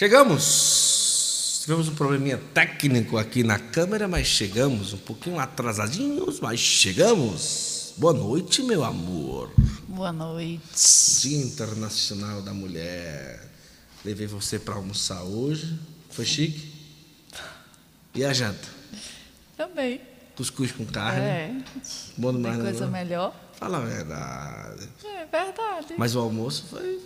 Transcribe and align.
Chegamos! 0.00 1.60
Tivemos 1.60 1.88
um 1.88 1.94
probleminha 1.94 2.38
técnico 2.54 3.18
aqui 3.18 3.42
na 3.42 3.58
câmera, 3.58 4.08
mas 4.08 4.26
chegamos. 4.26 4.94
Um 4.94 4.96
pouquinho 4.96 5.38
atrasadinhos, 5.38 6.40
mas 6.40 6.58
chegamos. 6.58 7.92
Boa 7.98 8.14
noite, 8.14 8.62
meu 8.62 8.82
amor. 8.82 9.52
Boa 9.86 10.10
noite. 10.10 11.20
Dia 11.20 11.44
Internacional 11.44 12.40
da 12.40 12.54
Mulher. 12.54 13.46
Levei 14.02 14.26
você 14.26 14.58
para 14.58 14.76
almoçar 14.76 15.22
hoje. 15.22 15.78
Foi 16.08 16.24
chique? 16.24 16.72
E 18.14 18.24
a 18.24 18.32
janta? 18.32 18.68
Também. 19.54 20.00
Cuscuz 20.34 20.72
com 20.72 20.86
carne. 20.86 21.20
É. 21.20 21.54
Bom 22.16 22.32
demais, 22.32 22.54
Tem 22.54 22.64
né, 22.64 22.70
coisa 22.70 22.86
melhor? 22.86 23.38
Fala 23.52 23.76
a 23.76 23.80
verdade. 23.82 24.88
É 25.04 25.26
verdade. 25.26 25.94
Mas 25.98 26.16
o 26.16 26.20
almoço 26.20 26.64
foi 26.70 26.98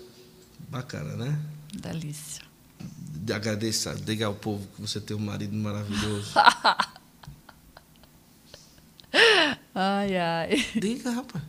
bacana, 0.71 1.17
né? 1.17 1.37
Delícia. 1.73 2.54
Agradeça, 3.35 3.95
diga 3.95 4.27
ao 4.27 4.35
povo 4.35 4.67
que 4.75 4.81
você 4.81 5.01
tem 5.01 5.17
um 5.17 5.21
marido 5.21 5.55
maravilhoso. 5.55 6.33
Ai, 9.75 10.17
ai. 10.17 10.65
Diga, 10.77 11.11
rapaz. 11.11 11.45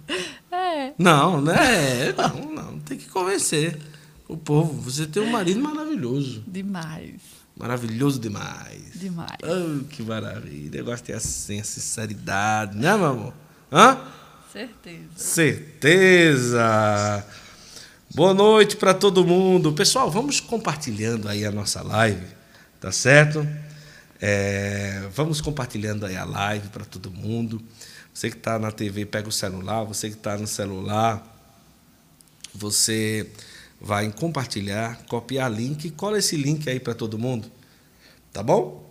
É. 0.51 0.93
Não, 0.98 1.41
né? 1.41 2.12
Não, 2.13 2.51
não. 2.51 2.79
Tem 2.79 2.98
que 2.98 3.07
convencer 3.07 3.79
o 4.27 4.36
povo. 4.36 4.74
Você 4.81 5.05
tem 5.05 5.22
um 5.22 5.31
marido 5.31 5.62
maravilhoso. 5.62 6.43
Demais. 6.48 7.22
Maravilhoso 7.55 8.19
demais. 8.19 8.93
Demais. 8.95 9.38
Oh, 9.43 9.84
que 9.86 10.01
maravilha. 10.03 10.79
Eu 10.79 10.86
gosto 10.86 11.03
de 11.03 11.12
ter 11.12 11.17
assim, 11.17 11.60
a 11.60 11.63
sinceridade, 11.63 12.75
né, 12.77 12.98
meu 12.98 13.05
amor? 13.05 13.34
Hã? 13.72 14.00
Certeza. 14.51 15.10
Certeza. 15.15 17.25
Boa 18.15 18.34
noite 18.34 18.77
para 18.77 18.93
todo 18.93 19.25
mundo. 19.25 19.74
Pessoal, 19.74 20.10
vamos 20.10 20.39
compartilhando 20.39 21.27
aí 21.27 21.43
a 21.43 21.51
nossa 21.51 21.81
live, 21.81 22.25
tá 22.79 22.89
certo? 22.89 23.45
É, 24.22 25.05
vamos 25.13 25.41
compartilhando 25.41 26.05
aí 26.05 26.15
a 26.15 26.24
live 26.24 26.69
para 26.69 26.86
todo 26.86 27.12
mundo. 27.12 27.62
Você 28.13 28.29
que 28.29 28.38
está 28.38 28.57
na 28.57 28.72
TV, 28.72 29.05
pega 29.05 29.27
o 29.27 29.34
celular. 29.34 29.84
Você 29.84 30.10
que 30.10 30.15
está 30.15 30.38
no 30.38 30.48
celular, 30.48 31.22
você 32.53 33.29
vai 33.81 34.05
em 34.05 34.12
compartilhar, 34.12 34.98
copiar 35.10 35.51
link 35.51 35.89
cola 35.89 36.17
esse 36.17 36.38
link 36.38 36.69
aí 36.69 36.79
para 36.79 36.95
todo 36.95 37.19
mundo, 37.19 37.51
tá 38.31 38.41
bom? 38.41 38.89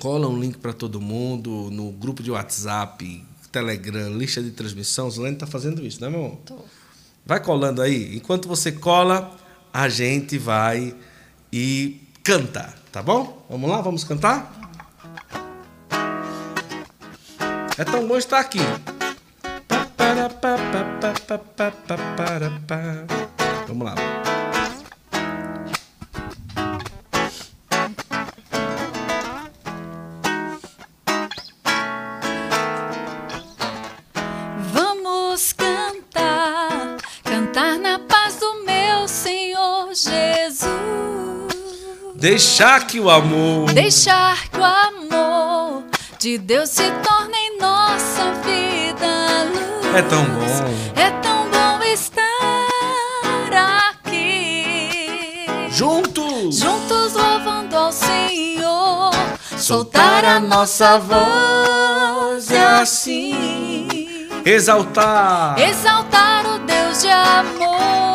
Cola 0.00 0.26
um 0.26 0.36
link 0.36 0.58
para 0.58 0.72
todo 0.72 1.00
mundo 1.00 1.70
no 1.70 1.92
grupo 1.92 2.24
de 2.24 2.30
WhatsApp, 2.32 3.24
Telegram, 3.52 4.18
lista 4.18 4.42
de 4.42 4.50
transmissão. 4.50 5.08
Zulene 5.08 5.36
está 5.36 5.46
fazendo 5.46 5.86
isso, 5.86 6.00
né, 6.00 6.10
meu 6.10 6.24
amor? 6.24 6.38
Tô. 6.44 6.75
Vai 7.26 7.40
colando 7.40 7.82
aí. 7.82 8.16
Enquanto 8.16 8.46
você 8.46 8.70
cola, 8.70 9.36
a 9.72 9.88
gente 9.88 10.38
vai 10.38 10.94
e 11.52 12.00
canta, 12.22 12.72
tá 12.92 13.02
bom? 13.02 13.44
Vamos 13.50 13.68
lá, 13.68 13.80
vamos 13.80 14.04
cantar? 14.04 14.54
É 17.76 17.84
tão 17.84 18.06
bom 18.06 18.16
estar 18.16 18.38
aqui. 18.38 18.60
Vamos 23.66 23.84
lá. 23.84 24.25
Deixar 42.18 42.86
que 42.86 42.98
o 42.98 43.10
amor 43.10 43.72
Deixar 43.72 44.48
que 44.48 44.58
o 44.58 44.64
amor 44.64 45.84
de 46.18 46.38
Deus 46.38 46.70
se 46.70 46.90
torne 47.02 47.36
em 47.36 47.58
nossa 47.58 48.32
vida 48.42 49.44
luz. 49.52 49.94
é 49.94 50.02
tão 50.02 50.24
bom. 50.24 51.00
É 51.00 51.10
tão 51.20 51.48
bom 51.50 51.82
estar 51.84 52.22
aqui. 53.90 55.46
Juntos. 55.70 56.56
Juntos 56.58 57.12
louvando 57.12 57.76
ao 57.76 57.92
Senhor, 57.92 59.10
soltar 59.58 60.24
a 60.24 60.40
nossa 60.40 60.98
voz 60.98 62.50
e 62.50 62.56
assim 62.56 64.28
Exaltar. 64.44 65.58
exaltar 65.60 66.46
o 66.46 66.58
Deus 66.60 67.02
de 67.02 67.10
amor. 67.10 68.05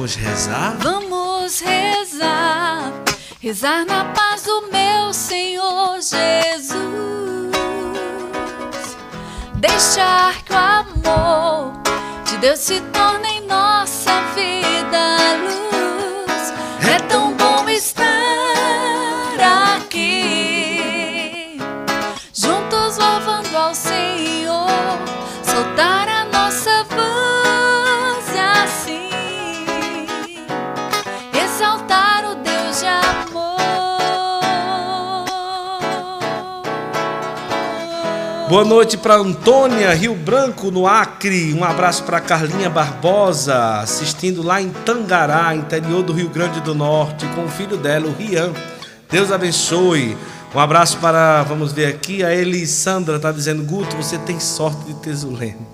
Vamos 0.00 0.14
rezar? 0.14 0.76
Vamos 0.78 1.60
rezar, 1.60 2.90
rezar 3.38 3.84
na 3.84 4.06
paz 4.06 4.44
do 4.44 4.62
meu 4.72 5.12
Senhor 5.12 6.00
Jesus. 6.00 6.80
Deixar 9.56 10.42
que 10.42 10.54
o 10.54 10.56
amor 10.56 11.82
de 12.24 12.38
Deus 12.38 12.60
se 12.60 12.80
torne 12.80 13.28
em 13.28 13.46
nossa 13.46 14.22
vida 14.34 14.59
Boa 38.50 38.64
noite 38.64 38.98
para 38.98 39.14
Antônia, 39.14 39.94
Rio 39.94 40.12
Branco, 40.12 40.72
no 40.72 40.84
Acre. 40.84 41.54
Um 41.54 41.62
abraço 41.62 42.02
para 42.02 42.20
Carlinha 42.20 42.68
Barbosa, 42.68 43.78
assistindo 43.78 44.42
lá 44.42 44.60
em 44.60 44.70
Tangará, 44.70 45.54
interior 45.54 46.02
do 46.02 46.12
Rio 46.12 46.28
Grande 46.28 46.60
do 46.60 46.74
Norte, 46.74 47.24
com 47.28 47.44
o 47.44 47.48
filho 47.48 47.76
dela, 47.76 48.08
o 48.08 48.12
Rian. 48.12 48.52
Deus 49.08 49.30
abençoe. 49.30 50.16
Um 50.52 50.58
abraço 50.58 50.98
para, 50.98 51.44
vamos 51.44 51.72
ver 51.72 51.86
aqui, 51.86 52.24
a 52.24 52.34
Elisandra 52.34 53.18
está 53.18 53.30
dizendo: 53.30 53.62
Guto, 53.62 53.94
você 53.94 54.18
tem 54.18 54.40
sorte 54.40 54.84
de 54.84 54.94
ter 54.94 55.14
Zulene. 55.14 55.64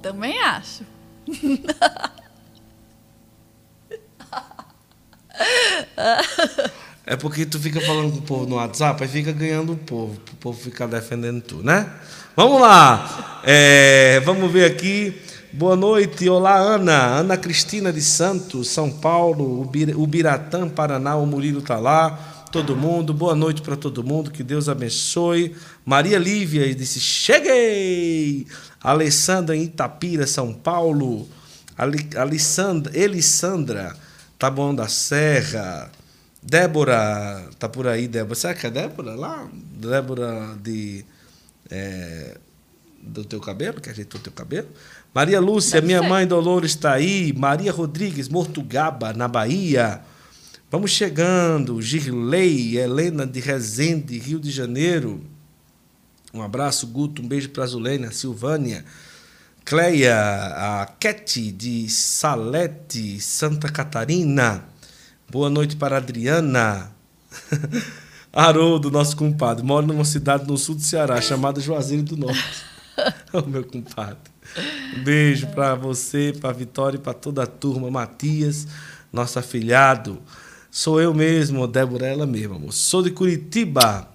Também 0.00 0.40
acho. 0.40 0.84
É 7.10 7.16
porque 7.16 7.44
tu 7.44 7.58
fica 7.58 7.80
falando 7.80 8.12
com 8.12 8.18
o 8.18 8.22
povo 8.22 8.46
no 8.46 8.54
WhatsApp, 8.54 9.02
aí 9.02 9.08
fica 9.08 9.32
ganhando 9.32 9.72
o 9.72 9.76
povo, 9.76 10.16
o 10.32 10.36
povo 10.36 10.56
fica 10.56 10.86
defendendo 10.86 11.42
tu, 11.42 11.56
né? 11.56 11.92
Vamos 12.36 12.60
lá, 12.60 13.40
É, 13.42 14.20
vamos 14.24 14.48
ver 14.52 14.64
aqui. 14.70 15.20
Boa 15.52 15.74
noite, 15.74 16.28
olá 16.28 16.54
Ana, 16.56 17.06
Ana 17.16 17.36
Cristina 17.36 17.92
de 17.92 18.00
Santos, 18.00 18.68
São 18.68 18.88
Paulo, 18.92 19.60
Ubir- 19.62 19.98
Ubiratã, 19.98 20.68
Paraná, 20.68 21.16
o 21.16 21.26
Murilo 21.26 21.60
tá 21.60 21.80
lá, 21.80 22.46
todo 22.52 22.76
mundo, 22.76 23.12
boa 23.12 23.34
noite 23.34 23.60
para 23.60 23.74
todo 23.76 24.04
mundo, 24.04 24.30
que 24.30 24.44
Deus 24.44 24.68
abençoe. 24.68 25.56
Maria 25.84 26.16
Lívia 26.16 26.72
disse: 26.72 27.00
Cheguei! 27.00 28.46
Alessandra 28.80 29.56
em 29.56 29.64
Itapira, 29.64 30.28
São 30.28 30.52
Paulo, 30.52 31.26
Ali- 31.76 32.08
Alissandra, 32.16 32.96
Elissandra, 32.96 33.96
Taboão 34.38 34.72
da 34.72 34.86
Serra. 34.86 35.90
Débora, 36.42 37.48
tá 37.58 37.68
por 37.68 37.86
aí, 37.86 38.08
Débora. 38.08 38.34
Será 38.34 38.54
que 38.54 38.66
é 38.66 38.70
Débora 38.70 39.14
lá? 39.14 39.48
Débora 39.52 40.56
de. 40.62 41.04
é, 41.70 42.38
do 43.02 43.24
teu 43.24 43.40
cabelo, 43.40 43.80
que 43.80 43.90
ajeitou 43.90 44.20
teu 44.20 44.32
cabelo. 44.32 44.68
Maria 45.14 45.40
Lúcia, 45.40 45.80
Deve 45.80 45.86
minha 45.86 46.00
ser. 46.00 46.08
mãe 46.08 46.26
Dolores 46.26 46.72
está 46.72 46.92
aí. 46.92 47.32
Maria 47.32 47.72
Rodrigues, 47.72 48.28
Mortugaba, 48.28 49.12
na 49.12 49.26
Bahia. 49.26 50.02
Vamos 50.70 50.92
chegando. 50.92 51.80
Girley, 51.82 52.76
Helena 52.76 53.26
de 53.26 53.40
Resende, 53.40 54.18
Rio 54.18 54.38
de 54.38 54.50
Janeiro. 54.50 55.20
Um 56.32 56.42
abraço, 56.42 56.86
Guto. 56.86 57.22
Um 57.22 57.28
beijo 57.28 57.50
para 57.50 57.64
a 57.64 57.66
Zulene, 57.66 58.06
a 58.06 58.12
Silvânia. 58.12 58.84
Cleia, 59.64 60.16
a 60.16 60.86
Keti 60.98 61.50
de 61.50 61.88
Salete, 61.88 63.20
Santa 63.20 63.68
Catarina. 63.68 64.64
Boa 65.30 65.48
noite 65.48 65.76
para 65.76 65.94
a 65.94 65.98
Adriana. 65.98 66.90
Haroldo, 68.32 68.90
nosso 68.90 69.16
compadre, 69.16 69.64
mora 69.64 69.86
numa 69.86 70.04
cidade 70.04 70.44
no 70.44 70.58
sul 70.58 70.74
do 70.74 70.80
Ceará 70.80 71.20
chamada 71.20 71.60
Juazeiro 71.60 72.02
do 72.02 72.16
Norte. 72.16 72.64
Ô, 73.32 73.40
meu 73.42 73.62
compadre. 73.62 74.16
Um 74.96 75.04
beijo 75.04 75.46
para 75.46 75.76
você, 75.76 76.34
para 76.40 76.52
Vitória 76.52 76.96
e 76.96 77.00
para 77.00 77.14
toda 77.14 77.44
a 77.44 77.46
turma. 77.46 77.88
Matias, 77.88 78.66
nosso 79.12 79.38
afilhado. 79.38 80.20
Sou 80.68 81.00
eu 81.00 81.14
mesmo, 81.14 81.64
Débora, 81.68 82.08
ela 82.08 82.26
mesma, 82.26 82.56
amor. 82.56 82.72
Sou 82.72 83.00
de 83.00 83.12
Curitiba. 83.12 84.08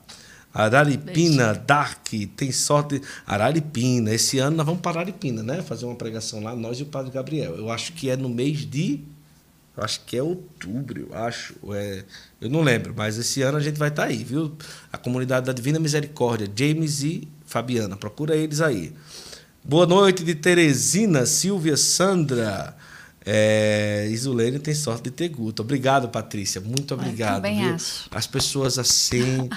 Araripina, 0.53 1.53
Dark, 1.53 2.09
tem 2.35 2.51
sorte. 2.51 3.01
Araripina, 3.25 4.13
esse 4.13 4.37
ano 4.39 4.57
nós 4.57 4.65
vamos 4.65 4.81
para 4.81 4.99
Araripina, 4.99 5.41
né? 5.41 5.61
Fazer 5.61 5.85
uma 5.85 5.95
pregação 5.95 6.43
lá, 6.43 6.53
nós 6.53 6.77
e 6.77 6.83
o 6.83 6.87
Padre 6.87 7.11
Gabriel. 7.11 7.55
Eu 7.55 7.71
acho 7.71 7.93
que 7.93 8.09
é 8.09 8.17
no 8.17 8.27
mês 8.27 8.65
de. 8.65 9.14
Eu 9.77 9.83
acho 9.83 10.01
que 10.05 10.15
é 10.15 10.23
outubro, 10.23 11.07
eu 11.09 11.17
acho. 11.17 11.55
É, 11.73 12.03
eu 12.39 12.49
não 12.49 12.61
lembro, 12.61 12.93
mas 12.95 13.17
esse 13.17 13.41
ano 13.41 13.57
a 13.57 13.61
gente 13.61 13.77
vai 13.77 13.89
estar 13.89 14.03
tá 14.03 14.07
aí, 14.07 14.23
viu? 14.23 14.55
A 14.91 14.97
comunidade 14.97 15.45
da 15.45 15.53
Divina 15.53 15.79
Misericórdia, 15.79 16.49
James 16.55 17.03
e 17.03 17.27
Fabiana, 17.45 17.97
procura 17.97 18.35
eles 18.35 18.61
aí. 18.61 18.93
Boa 19.63 19.85
noite 19.85 20.23
de 20.23 20.33
Teresina, 20.35 21.25
Silvia, 21.25 21.75
Sandra. 21.75 22.75
É, 23.25 24.07
Isulene 24.11 24.59
tem 24.59 24.75
sorte 24.75 25.05
de 25.05 25.11
ter 25.11 25.29
Guto. 25.29 25.63
Obrigado, 25.63 26.07
Patrícia. 26.09 26.61
Muito 26.61 26.93
obrigado. 26.93 27.45
Eu 27.45 27.55
viu? 27.55 27.73
Acho. 27.73 28.07
As 28.11 28.27
pessoas 28.27 28.77
assim. 28.77 29.49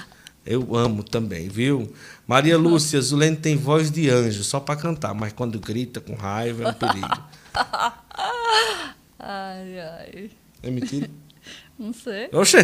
Eu 0.46 0.74
amo 0.74 1.04
também, 1.04 1.48
viu? 1.48 1.92
Maria 2.26 2.56
Lúcia, 2.56 2.98
Zulene 3.02 3.36
tem 3.36 3.54
voz 3.54 3.90
de 3.90 4.08
anjo, 4.08 4.42
só 4.42 4.58
para 4.58 4.76
cantar, 4.76 5.12
mas 5.12 5.34
quando 5.34 5.60
grita 5.60 6.00
com 6.00 6.14
raiva 6.14 6.64
é 6.64 6.68
um 6.68 6.72
perigo. 6.72 7.06
ai, 9.18 9.80
ai. 9.80 10.30
É 10.62 10.70
mentira? 10.70 11.08
Não 11.78 11.92
sei. 11.92 12.28
Oxe, 12.32 12.56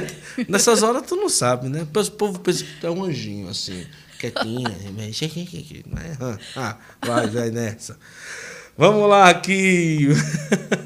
nessas 0.48 0.82
horas 0.82 1.06
tu 1.06 1.14
não 1.14 1.28
sabe, 1.28 1.68
né? 1.68 1.82
O 1.82 2.10
povo 2.10 2.40
pensa 2.40 2.64
que 2.64 2.80
tu 2.80 2.86
é 2.88 2.90
um 2.90 3.04
anjinho, 3.04 3.48
assim, 3.48 3.86
quietinha. 4.18 4.68
Né? 5.86 6.18
ah, 6.56 6.76
vai, 7.00 7.28
vai 7.28 7.50
nessa. 7.50 7.96
Vamos 8.76 9.08
lá 9.08 9.30
aqui. 9.30 10.08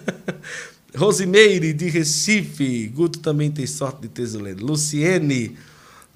Rosimeire, 0.95 1.73
de 1.73 1.89
Recife. 1.89 2.87
Guto 2.89 3.19
também 3.21 3.51
tem 3.51 3.67
sorte 3.67 4.03
de 4.03 4.09
ter 4.09 4.27
Zulene. 4.27 4.61
Luciene 4.61 5.57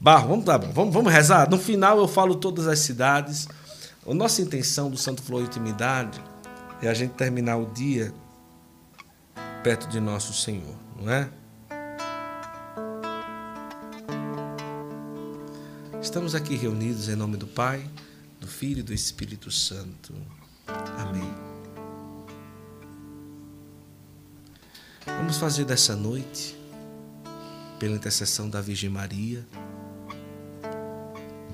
Barro, 0.02 0.28
vamos, 0.28 0.44
bom, 0.44 0.72
vamos, 0.72 0.94
vamos 0.94 1.12
rezar. 1.12 1.48
No 1.48 1.56
final 1.56 1.96
eu 1.98 2.08
falo 2.08 2.34
todas 2.34 2.66
as 2.66 2.80
cidades. 2.80 3.46
A 4.04 4.12
nossa 4.12 4.42
intenção 4.42 4.90
do 4.90 4.96
Santo 4.96 5.22
Flor 5.22 5.42
Intimidade 5.42 6.20
é 6.82 6.88
a 6.88 6.94
gente 6.94 7.12
terminar 7.12 7.56
o 7.56 7.66
dia 7.66 8.12
perto 9.62 9.86
de 9.86 10.00
nosso 10.00 10.32
Senhor, 10.32 10.76
não 11.00 11.08
é? 11.12 11.30
Estamos 16.00 16.34
aqui 16.34 16.56
reunidos 16.56 17.08
em 17.08 17.14
nome 17.14 17.36
do 17.36 17.46
Pai, 17.46 17.88
do 18.40 18.48
Filho 18.48 18.80
e 18.80 18.82
do 18.82 18.92
Espírito 18.92 19.52
Santo. 19.52 20.12
Amém. 20.98 21.32
Vamos 25.06 25.36
fazer 25.36 25.64
dessa 25.64 25.94
noite, 25.94 26.58
pela 27.78 27.94
intercessão 27.94 28.50
da 28.50 28.60
Virgem 28.60 28.90
Maria, 28.90 29.46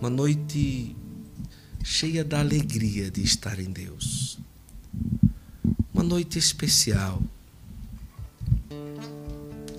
uma 0.01 0.09
noite 0.09 0.97
cheia 1.85 2.25
da 2.25 2.41
alegria 2.41 3.11
de 3.11 3.23
estar 3.23 3.59
em 3.59 3.71
Deus. 3.71 4.39
Uma 5.93 6.03
noite 6.03 6.39
especial. 6.39 7.23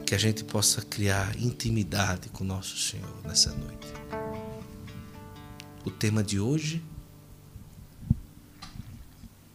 Que 0.06 0.16
a 0.16 0.18
gente 0.18 0.44
possa 0.44 0.82
criar 0.82 1.36
intimidade 1.38 2.30
com 2.30 2.44
nosso 2.44 2.78
Senhor 2.78 3.22
nessa 3.24 3.52
noite. 3.52 3.88
O 5.86 5.92
tema 5.92 6.24
de 6.24 6.40
hoje: 6.40 6.84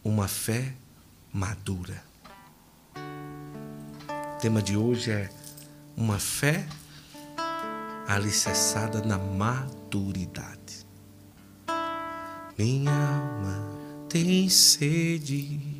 uma 0.03 0.27
fé 0.27 0.73
madura. 1.31 2.03
O 4.35 4.39
tema 4.39 4.61
de 4.61 4.77
hoje 4.77 5.11
é 5.11 5.29
uma 5.97 6.19
fé 6.19 6.67
alicerçada 8.07 9.01
na 9.01 9.17
maturidade. 9.17 10.85
Minha 12.57 12.91
alma 12.91 14.07
tem 14.07 14.47
sede 14.47 15.74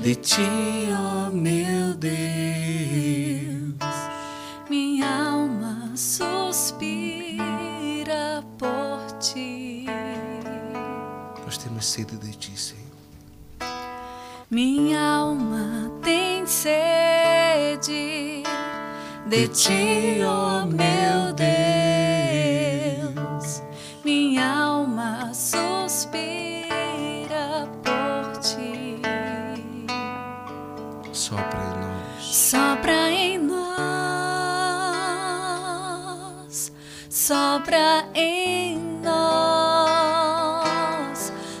de 0.00 0.14
ti, 0.14 0.88
ó 0.92 1.28
oh 1.28 1.30
meu 1.32 1.94
Deus. 1.94 2.14
Minha 4.70 5.30
alma 5.30 5.92
suspira 5.96 7.42
por 8.58 9.00
ti. 9.18 9.86
Nós 11.44 11.58
temos 11.58 11.86
sede 11.86 12.16
de 12.16 12.32
ti, 12.36 12.58
Senhor. 12.58 12.84
Minha 14.50 15.00
alma 15.00 15.90
tem 16.02 16.46
sede 16.46 18.42
de 19.26 19.48
ti, 19.48 20.20
ó 20.24 20.62
oh 20.62 20.66
meu 20.66 21.32
Deus. 21.34 21.67
Sopra 31.28 31.60
em 31.60 31.76
nós. 31.76 31.92
Sopra 32.30 33.12
em 33.12 33.28
nós. 33.28 34.48
Sopra 37.10 38.08
em 38.14 38.78
nós. 39.04 39.18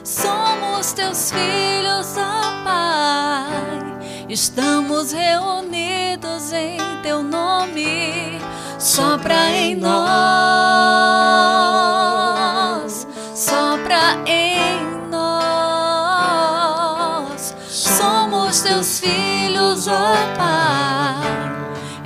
Somos 0.02 0.94
teus 0.94 1.30
filhos, 1.30 2.16
ó 2.16 2.64
Pai. 2.64 4.26
Estamos 4.30 5.12
reunidos 5.12 6.50
em 6.54 6.78
teu 7.02 7.22
nome, 7.22 8.40
sopra 8.78 9.50
em 9.50 9.74
nós, 9.76 11.27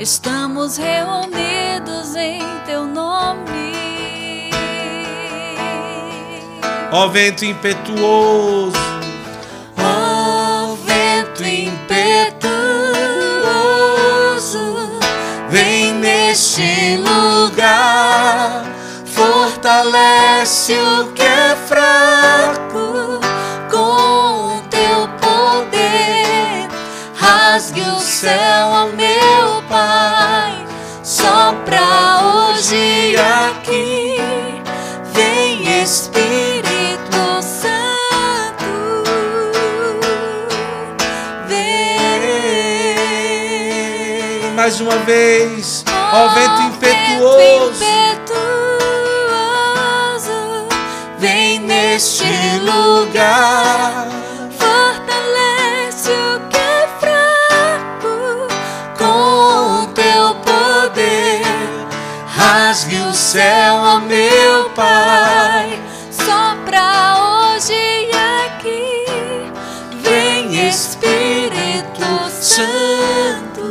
estamos 0.02 0.76
reunidos 0.76 2.16
em 2.16 2.42
teu 2.66 2.84
nome. 2.84 4.50
Ó 6.90 7.08
vento 7.08 7.44
impetuoso 7.44 8.92
neste 16.32 16.96
lugar. 16.96 18.64
Fortalece 19.06 20.74
o 20.74 21.12
que 21.12 21.22
é 21.22 21.56
fraco 21.68 23.20
com 23.70 24.56
o 24.56 24.60
teu 24.68 25.08
poder. 25.20 26.68
Rasgue 27.14 27.82
o 27.82 28.00
céu, 28.00 28.62
aqui. 33.16 34.16
Vem 35.12 35.83
Espírito 35.83 37.42
Santo. 37.42 39.03
Vem 41.46 41.72
mais 44.55 44.81
uma 44.81 44.96
vez 44.98 45.85
ó 46.12 46.29
vento 46.29 46.62
impetuoso. 46.62 47.85
Vem 51.18 51.61
neste 51.61 52.25
lugar, 52.61 54.09
céu, 63.33 63.77
ó 63.77 64.01
meu 64.01 64.68
Pai, 64.71 65.81
só 66.11 66.55
pra 66.66 67.55
hoje 67.55 67.73
e 67.73 68.11
aqui. 68.45 69.05
Vem 70.03 70.68
Espírito 70.68 72.05
Santo. 72.31 73.62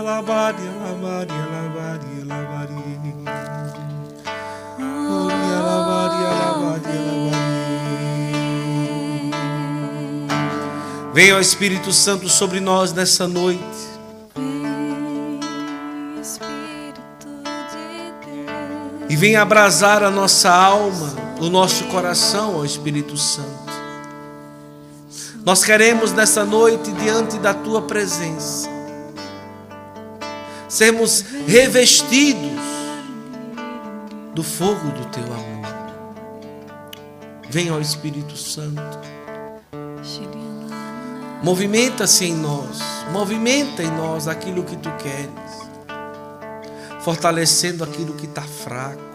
labari, 0.00 0.62
labari, 0.80 1.34
labari, 1.52 2.24
labari. 2.24 2.74
Oria, 5.10 5.58
labari, 5.66 6.22
labari, 6.22 6.98
labari. 7.16 7.50
Venha 11.12 11.36
o 11.36 11.40
Espírito 11.40 11.92
Santo 11.92 12.28
sobre 12.28 12.60
nós 12.60 12.92
nessa 12.92 13.26
noite. 13.26 13.85
E 19.16 19.18
venha 19.18 19.40
abrasar 19.40 20.02
a 20.02 20.10
nossa 20.10 20.50
alma, 20.50 21.14
o 21.40 21.48
nosso 21.48 21.84
coração, 21.84 22.58
ó 22.58 22.66
Espírito 22.66 23.16
Santo. 23.16 23.48
Nós 25.42 25.64
queremos 25.64 26.12
nessa 26.12 26.44
noite, 26.44 26.92
diante 26.92 27.38
da 27.38 27.54
tua 27.54 27.80
presença, 27.80 28.68
sermos 30.68 31.24
revestidos 31.46 32.60
do 34.34 34.42
fogo 34.42 34.90
do 34.90 35.06
teu 35.06 35.24
amor. 35.24 35.66
Venha 37.48 37.72
ao 37.72 37.80
Espírito 37.80 38.36
Santo. 38.36 38.98
Movimenta-se 41.42 42.26
em 42.26 42.34
nós, 42.34 42.80
movimenta 43.10 43.82
em 43.82 43.90
nós 43.92 44.28
aquilo 44.28 44.62
que 44.62 44.76
tu 44.76 44.90
queres, 44.98 45.70
fortalecendo 47.00 47.82
aquilo 47.82 48.12
que 48.12 48.26
está 48.26 48.42
fraco, 48.42 49.05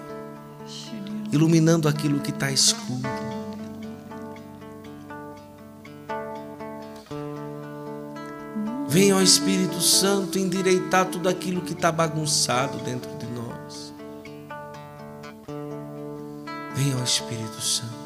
iluminando 1.32 1.88
aquilo 1.88 2.20
que 2.20 2.32
está 2.32 2.52
escuro. 2.52 3.10
Venha 8.88 9.14
ao 9.14 9.22
Espírito 9.22 9.80
Santo 9.80 10.38
endireitar 10.38 11.06
tudo 11.06 11.30
aquilo 11.30 11.62
que 11.62 11.72
está 11.72 11.92
bagunçado 11.92 12.78
dentro 12.80 13.10
de 13.18 13.26
nós. 13.28 13.94
Venha 16.76 16.96
ao 16.98 17.04
Espírito 17.04 17.62
Santo. 17.62 18.02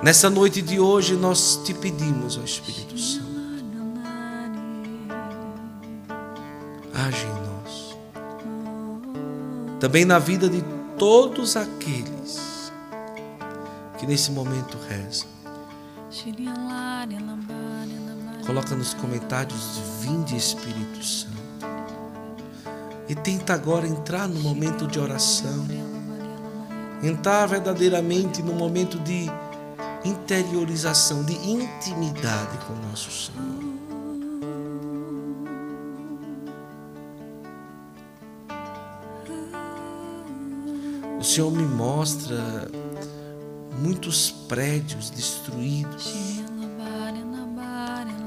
Nessa 0.00 0.30
noite 0.30 0.62
de 0.62 0.78
hoje 0.78 1.16
nós 1.16 1.60
te 1.64 1.74
pedimos, 1.74 2.38
ó 2.38 2.44
Espírito 2.44 2.96
Santo. 2.96 3.26
Age. 6.94 7.37
Também 9.80 10.04
na 10.04 10.18
vida 10.18 10.48
de 10.48 10.62
todos 10.98 11.56
aqueles 11.56 12.72
que 13.98 14.06
nesse 14.06 14.32
momento 14.32 14.76
rezam. 14.88 15.28
Coloca 18.44 18.74
nos 18.74 18.94
comentários 18.94 19.78
Vinde 20.00 20.36
Espírito 20.36 21.04
Santo. 21.04 21.38
E 23.08 23.14
tenta 23.14 23.54
agora 23.54 23.86
entrar 23.86 24.26
no 24.26 24.40
momento 24.40 24.86
de 24.86 24.98
oração. 24.98 25.66
Entrar 27.02 27.46
verdadeiramente 27.46 28.42
no 28.42 28.52
momento 28.54 28.98
de 28.98 29.30
interiorização, 30.04 31.24
de 31.24 31.34
intimidade 31.34 32.58
com 32.66 32.72
o 32.72 32.88
nosso 32.88 33.10
Senhor. 33.10 33.67
O 41.18 41.24
Senhor 41.24 41.50
me 41.50 41.64
mostra 41.64 42.70
muitos 43.82 44.30
prédios 44.30 45.10
destruídos 45.10 46.12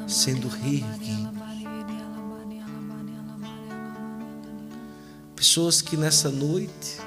sendo 0.08 0.48
reerguidos. 0.48 1.32
Pessoas 5.36 5.82
que 5.82 5.96
nessa 5.96 6.30
noite 6.30 7.00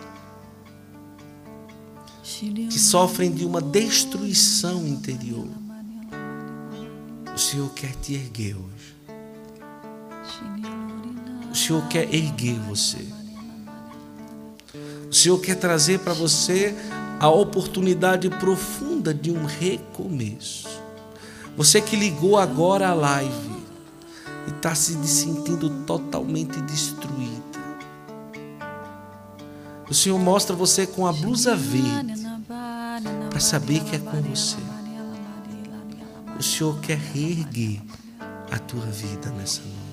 que 2.23 2.79
sofrem 2.79 3.31
de 3.31 3.45
uma 3.45 3.61
destruição 3.61 4.87
interior. 4.87 5.49
O 7.35 7.39
Senhor 7.39 7.73
quer 7.75 7.95
te 7.97 8.15
erguer 8.15 8.57
hoje. 8.57 8.97
O 11.51 11.55
Senhor 11.55 11.87
quer 11.89 12.13
erguer 12.13 12.59
você. 12.61 13.24
O 15.25 15.27
Senhor 15.27 15.41
quer 15.41 15.55
trazer 15.55 16.01
para 16.01 16.13
você 16.13 16.77
a 17.19 17.31
oportunidade 17.31 18.29
profunda 18.29 19.15
de 19.15 19.31
um 19.31 19.47
recomeço. 19.47 20.69
Você 21.57 21.81
que 21.81 21.97
ligou 21.97 22.37
agora 22.37 22.91
a 22.91 22.93
live 22.93 23.65
e 24.47 24.51
está 24.51 24.75
se 24.75 24.93
sentindo 25.07 25.71
totalmente 25.87 26.61
destruída. 26.61 27.59
O 29.89 29.95
Senhor 29.95 30.19
mostra 30.19 30.55
você 30.55 30.87
com 30.87 31.07
a 31.07 31.13
blusa 31.15 31.57
verde 31.57 32.23
para 33.31 33.41
saber 33.41 33.83
que 33.83 33.97
é 33.97 33.99
com 34.01 34.21
você. 34.21 34.59
O 36.39 36.43
Senhor 36.43 36.79
quer 36.81 36.99
reerguer 36.99 37.81
a 38.53 38.59
tua 38.59 38.85
vida 38.85 39.31
nessa 39.31 39.63
noite. 39.63 39.85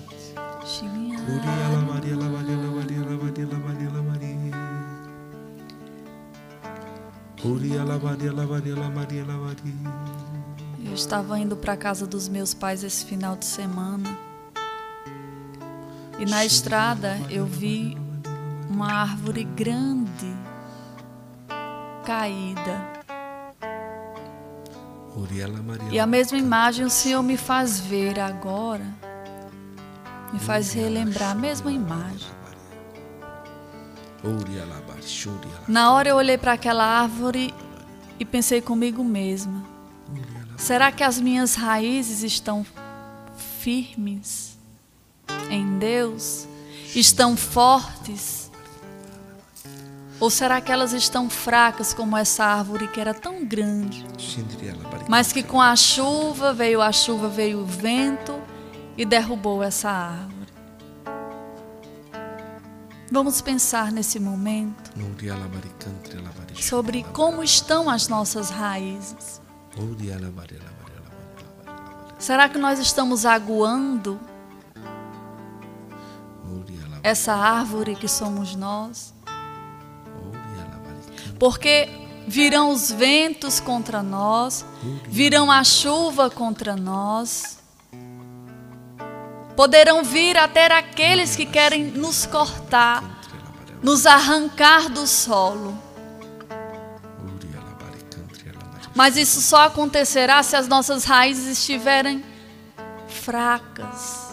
Eu 10.84 10.94
estava 10.94 11.40
indo 11.40 11.56
para 11.56 11.74
a 11.74 11.78
casa 11.78 12.06
dos 12.06 12.30
meus 12.30 12.54
pais 12.54 12.84
esse 12.84 13.04
final 13.06 13.36
de 13.36 13.46
semana. 13.46 14.16
E 16.20 16.26
na 16.26 16.46
estrada 16.46 17.20
eu 17.30 17.46
vi 17.46 17.98
uma 18.70 18.92
árvore 18.92 19.44
grande 19.44 20.36
caída. 22.06 23.02
E 25.92 26.00
a 26.00 26.06
mesma 26.06 26.38
imagem 26.38 26.86
o 26.86 26.90
Senhor 26.90 27.24
me 27.24 27.38
faz 27.38 27.80
ver 27.80 28.20
agora, 28.20 28.86
me 30.32 30.40
faz 30.40 30.74
relembrar 30.74 31.32
a 31.32 31.36
mesma 31.36 31.72
imagem. 31.72 32.41
Na 35.68 35.92
hora 35.94 36.10
eu 36.10 36.16
olhei 36.16 36.38
para 36.38 36.54
aquela 36.54 36.84
árvore 36.84 37.54
e 38.20 38.26
pensei 38.26 38.62
comigo 38.62 39.04
mesma: 39.04 39.64
será 40.58 40.92
que 40.92 41.04
as 41.04 41.20
minhas 41.20 41.56
raízes 41.56 42.22
estão 42.24 42.66
firmes 43.60 44.58
em 45.50 45.78
Deus? 45.80 46.48
Estão 46.96 47.36
fortes? 47.38 48.52
Ou 50.20 50.30
será 50.30 50.62
que 50.62 50.72
elas 50.72 50.94
estão 50.94 51.28
fracas 51.32 51.96
como 51.96 52.16
essa 52.16 52.44
árvore 52.44 52.88
que 52.90 53.02
era 53.02 53.12
tão 53.12 53.44
grande? 53.44 54.06
Mas 55.10 55.32
que 55.32 55.42
com 55.42 55.60
a 55.60 55.76
chuva 55.76 56.54
veio 56.54 56.80
a 56.80 56.92
chuva, 56.92 57.28
veio 57.28 57.62
o 57.62 57.66
vento 57.66 58.40
e 58.96 59.04
derrubou 59.04 59.64
essa 59.64 59.90
árvore. 59.90 60.41
Vamos 63.12 63.42
pensar 63.42 63.92
nesse 63.92 64.20
momento 64.20 64.92
sobre 66.56 67.04
como 67.04 67.44
estão 67.44 67.90
as 67.90 68.08
nossas 68.08 68.50
raízes. 68.50 69.42
Será 72.18 72.48
que 72.48 72.58
nós 72.58 72.80
estamos 72.80 73.26
aguando 73.26 74.20
essa 77.04 77.34
árvore 77.34 77.96
que 77.96 78.08
somos 78.08 78.56
nós? 78.56 79.14
porque 81.42 81.90
virão 82.28 82.70
os 82.70 82.92
ventos 82.92 83.60
contra 83.60 84.04
nós, 84.04 84.64
virão 85.08 85.52
a 85.52 85.64
chuva 85.64 86.30
contra 86.30 86.76
nós. 86.76 87.58
Poderão 89.56 90.04
vir 90.04 90.38
até 90.38 90.66
aqueles 90.68 91.36
que 91.36 91.46
querem 91.46 91.84
nos 91.84 92.26
cortar, 92.26 93.04
nos 93.82 94.06
arrancar 94.06 94.90
do 94.90 95.06
solo. 95.06 95.78
Mas 98.96 99.18
isso 99.18 99.42
só 99.42 99.66
acontecerá 99.66 100.44
se 100.44 100.56
as 100.56 100.68
nossas 100.68 101.04
raízes 101.04 101.60
estiverem 101.60 102.24
fracas. 103.08 104.32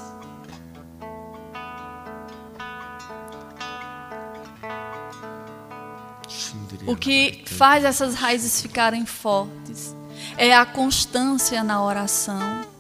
O 6.87 6.97
que 6.97 7.45
faz 7.47 7.85
essas 7.85 8.15
raízes 8.15 8.63
ficarem 8.63 9.05
fortes 9.05 9.95
é 10.37 10.57
a 10.57 10.65
constância 10.65 11.63
na 11.63 11.83
oração. 11.83 12.78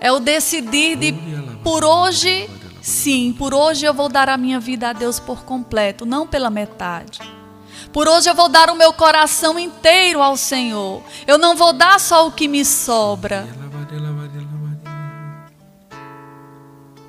É 0.00 0.12
o 0.12 0.18
decidir 0.18 0.96
de 0.96 1.14
por 1.62 1.84
hoje, 1.84 2.48
sim, 2.82 3.34
por 3.36 3.54
hoje 3.54 3.86
eu 3.86 3.94
vou 3.94 4.08
dar 4.08 4.28
a 4.28 4.36
minha 4.36 4.60
vida 4.60 4.90
a 4.90 4.92
Deus 4.92 5.18
por 5.18 5.44
completo, 5.44 6.04
não 6.04 6.26
pela 6.26 6.50
metade. 6.50 7.20
Por 7.92 8.08
hoje 8.08 8.28
eu 8.28 8.34
vou 8.34 8.48
dar 8.48 8.70
o 8.70 8.74
meu 8.74 8.92
coração 8.92 9.58
inteiro 9.58 10.20
ao 10.20 10.36
Senhor. 10.36 11.02
Eu 11.26 11.38
não 11.38 11.56
vou 11.56 11.72
dar 11.72 12.00
só 12.00 12.26
o 12.26 12.32
que 12.32 12.48
me 12.48 12.64
sobra. 12.64 13.46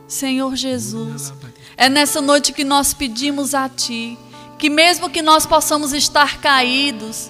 Senhor 0.08 0.56
Jesus, 0.56 1.34
é 1.76 1.90
nessa 1.90 2.22
noite 2.22 2.54
que 2.54 2.64
nós 2.64 2.94
pedimos 2.94 3.54
a 3.54 3.68
Ti 3.68 4.18
que 4.58 4.70
mesmo 4.70 5.10
que 5.10 5.22
nós 5.22 5.46
possamos 5.46 5.94
estar 5.94 6.40
caídos, 6.40 7.30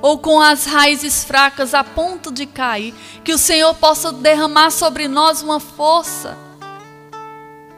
ou 0.00 0.18
com 0.18 0.40
as 0.40 0.64
raízes 0.64 1.24
fracas 1.24 1.74
a 1.74 1.82
ponto 1.82 2.30
de 2.32 2.46
cair, 2.46 2.94
que 3.24 3.32
o 3.32 3.38
Senhor 3.38 3.74
possa 3.74 4.12
derramar 4.12 4.70
sobre 4.70 5.08
nós 5.08 5.42
uma 5.42 5.60
força 5.60 6.36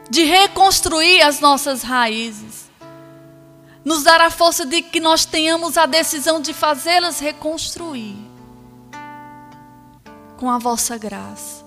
de 0.09 0.23
reconstruir 0.23 1.21
as 1.21 1.39
nossas 1.39 1.81
raízes. 1.81 2.69
Nos 3.83 4.03
dar 4.03 4.21
a 4.21 4.29
força 4.29 4.65
de 4.65 4.81
que 4.81 4.99
nós 4.99 5.25
tenhamos 5.25 5.77
a 5.77 5.85
decisão 5.85 6.39
de 6.39 6.53
fazê-las 6.53 7.19
reconstruir 7.19 8.15
com 10.37 10.49
a 10.49 10.59
vossa 10.59 10.97
graça. 10.97 11.65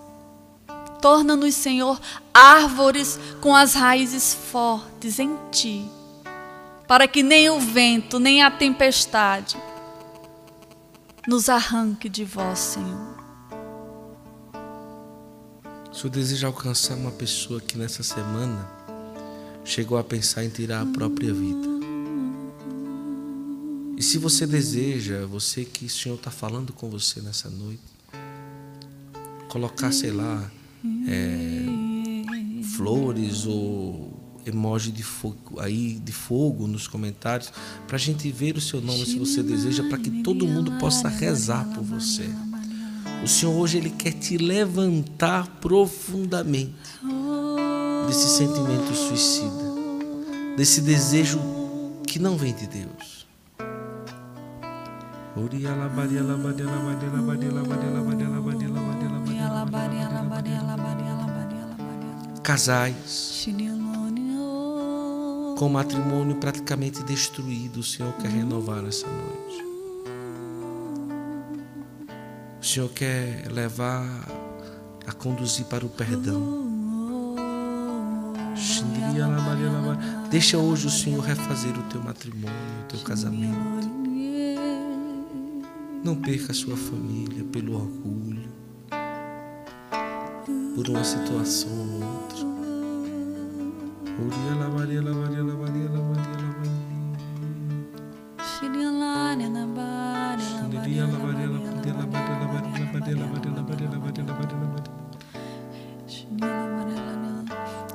Torna-nos, 1.01 1.55
Senhor, 1.55 2.01
árvores 2.33 3.19
com 3.41 3.55
as 3.55 3.75
raízes 3.75 4.33
fortes 4.33 5.19
em 5.19 5.37
Ti, 5.51 5.91
para 6.87 7.09
que 7.09 7.23
nem 7.23 7.51
o 7.51 7.59
vento, 7.59 8.19
nem 8.21 8.43
a 8.43 8.51
tempestade 8.51 9.57
nos 11.27 11.49
arranque 11.49 12.09
de 12.09 12.25
vós, 12.25 12.59
Senhor. 12.59 13.15
Se 15.93 16.05
eu 16.05 16.11
desejo 16.11 16.47
alcançar 16.47 16.97
uma 16.97 17.13
pessoa 17.13 17.61
que 17.61 17.79
nessa 17.79 18.03
semana 18.03 18.69
chegou 19.65 19.97
a 19.97 20.05
pensar 20.05 20.45
em 20.45 20.51
tirar 20.51 20.83
a 20.83 20.87
própria 20.87 21.33
vida. 21.33 21.69
E 23.97 24.03
se 24.03 24.19
você 24.19 24.47
deseja, 24.47 25.25
você 25.25 25.65
que 25.65 25.87
o 25.87 25.91
Senhor 25.91 26.17
está 26.17 26.31
falando 26.31 26.73
com 26.73 26.91
você 26.91 27.21
nessa 27.21 27.49
noite, 27.49 27.81
colocar, 29.49 29.93
sei 29.93 30.11
lá, 30.11 30.51
é, 31.09 32.65
flores 32.77 33.47
ou 33.47 34.14
emoji 34.47 34.91
de 34.91 35.03
fogo 35.03 35.61
aí 35.61 36.01
de 36.05 36.13
fogo 36.13 36.67
nos 36.67 36.87
comentários 36.87 37.53
para 37.87 37.97
a 37.97 37.99
gente 37.99 38.31
ver 38.31 38.57
o 38.57 38.61
seu 38.61 38.81
nome 38.81 39.05
se 39.05 39.19
você 39.19 39.43
deseja 39.43 39.83
para 39.89 39.99
que 39.99 40.23
todo 40.23 40.47
mundo 40.47 40.73
possa 40.79 41.09
rezar 41.09 41.65
por 41.75 41.83
você. 41.83 42.29
O 43.23 43.27
Senhor 43.29 43.55
hoje 43.55 43.79
ele 43.79 43.91
quer 43.91 44.13
te 44.13 44.37
levantar 44.37 45.47
profundamente 45.61 46.75
desse 48.07 48.29
sentimento 48.37 48.95
suicida, 48.95 49.65
desse 50.57 50.83
desejo 50.83 51.41
que 52.07 52.19
não 52.19 52.37
vem 52.37 52.55
de 52.55 52.67
Deus. 52.67 53.27
Casais 62.43 63.43
com 65.57 65.69
matrimônio 65.69 66.37
praticamente 66.37 67.03
destruído, 67.03 67.81
o 67.81 67.83
Senhor 67.83 68.13
quer 68.15 68.31
renovar 68.31 68.83
nessa 68.83 69.07
noite. 69.07 69.65
O 72.61 72.65
Senhor 72.65 72.89
quer 72.91 73.47
levar 73.53 74.05
a 75.07 75.13
conduzir 75.13 75.67
para 75.67 75.85
o 75.85 75.89
perdão. 75.89 76.65
Deixa 80.31 80.59
hoje 80.59 80.87
o 80.87 80.91
Senhor 80.91 81.21
refazer 81.23 81.79
o 81.79 81.83
teu 81.85 82.03
matrimônio, 82.03 82.51
o 82.83 82.89
teu 82.89 83.01
casamento. 83.01 83.89
Não 86.03 86.17
perca 86.17 86.53
a 86.53 86.55
sua 86.55 86.77
família 86.77 87.45
pelo 87.45 87.75
orgulho, 87.75 88.49
por 90.75 90.89
uma 90.89 91.05
situação. 91.05 91.84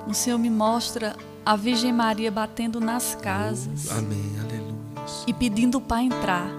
O 0.06 0.14
Senhor 0.14 0.38
me 0.38 0.50
mostra 0.50 1.16
a 1.46 1.56
Virgem 1.56 1.94
Maria 1.94 2.30
batendo 2.32 2.82
nas 2.82 3.16
casas. 3.16 3.90
Amém, 3.92 4.36
aleluia. 4.40 4.76
E 5.26 5.34
pedindo 5.34 5.80
para 5.80 6.04
entrar. 6.04 6.50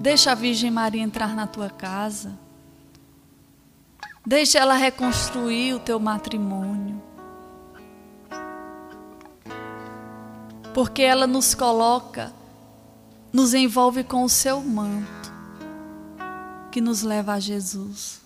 Deixa 0.00 0.32
a 0.32 0.34
Virgem 0.34 0.70
Maria 0.70 1.02
entrar 1.02 1.36
na 1.36 1.46
tua 1.46 1.70
casa. 1.70 2.32
Deixa 4.26 4.58
ela 4.58 4.74
reconstruir 4.74 5.74
o 5.74 5.78
teu 5.78 5.98
matrimônio. 6.00 6.79
Porque 10.74 11.02
ela 11.02 11.26
nos 11.26 11.54
coloca, 11.54 12.32
nos 13.32 13.54
envolve 13.54 14.04
com 14.04 14.24
o 14.24 14.28
seu 14.28 14.60
manto, 14.60 15.32
que 16.70 16.80
nos 16.80 17.02
leva 17.02 17.34
a 17.34 17.40
Jesus. 17.40 18.20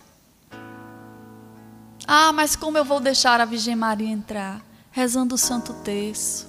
Ah, 2.07 2.31
mas 2.31 2.55
como 2.55 2.77
eu 2.77 2.85
vou 2.85 2.99
deixar 2.99 3.41
a 3.41 3.45
Virgem 3.45 3.75
Maria 3.75 4.09
entrar? 4.09 4.61
Rezando 4.91 5.35
o 5.35 5.37
Santo 5.37 5.73
Terço. 5.73 6.47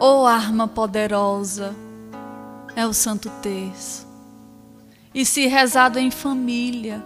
Oh, 0.00 0.26
arma 0.26 0.68
poderosa 0.68 1.74
é 2.76 2.86
o 2.86 2.92
Santo 2.92 3.30
Terço 3.42 4.08
e 5.14 5.24
se 5.24 5.46
rezado 5.46 5.98
em 5.98 6.10
família, 6.10 7.02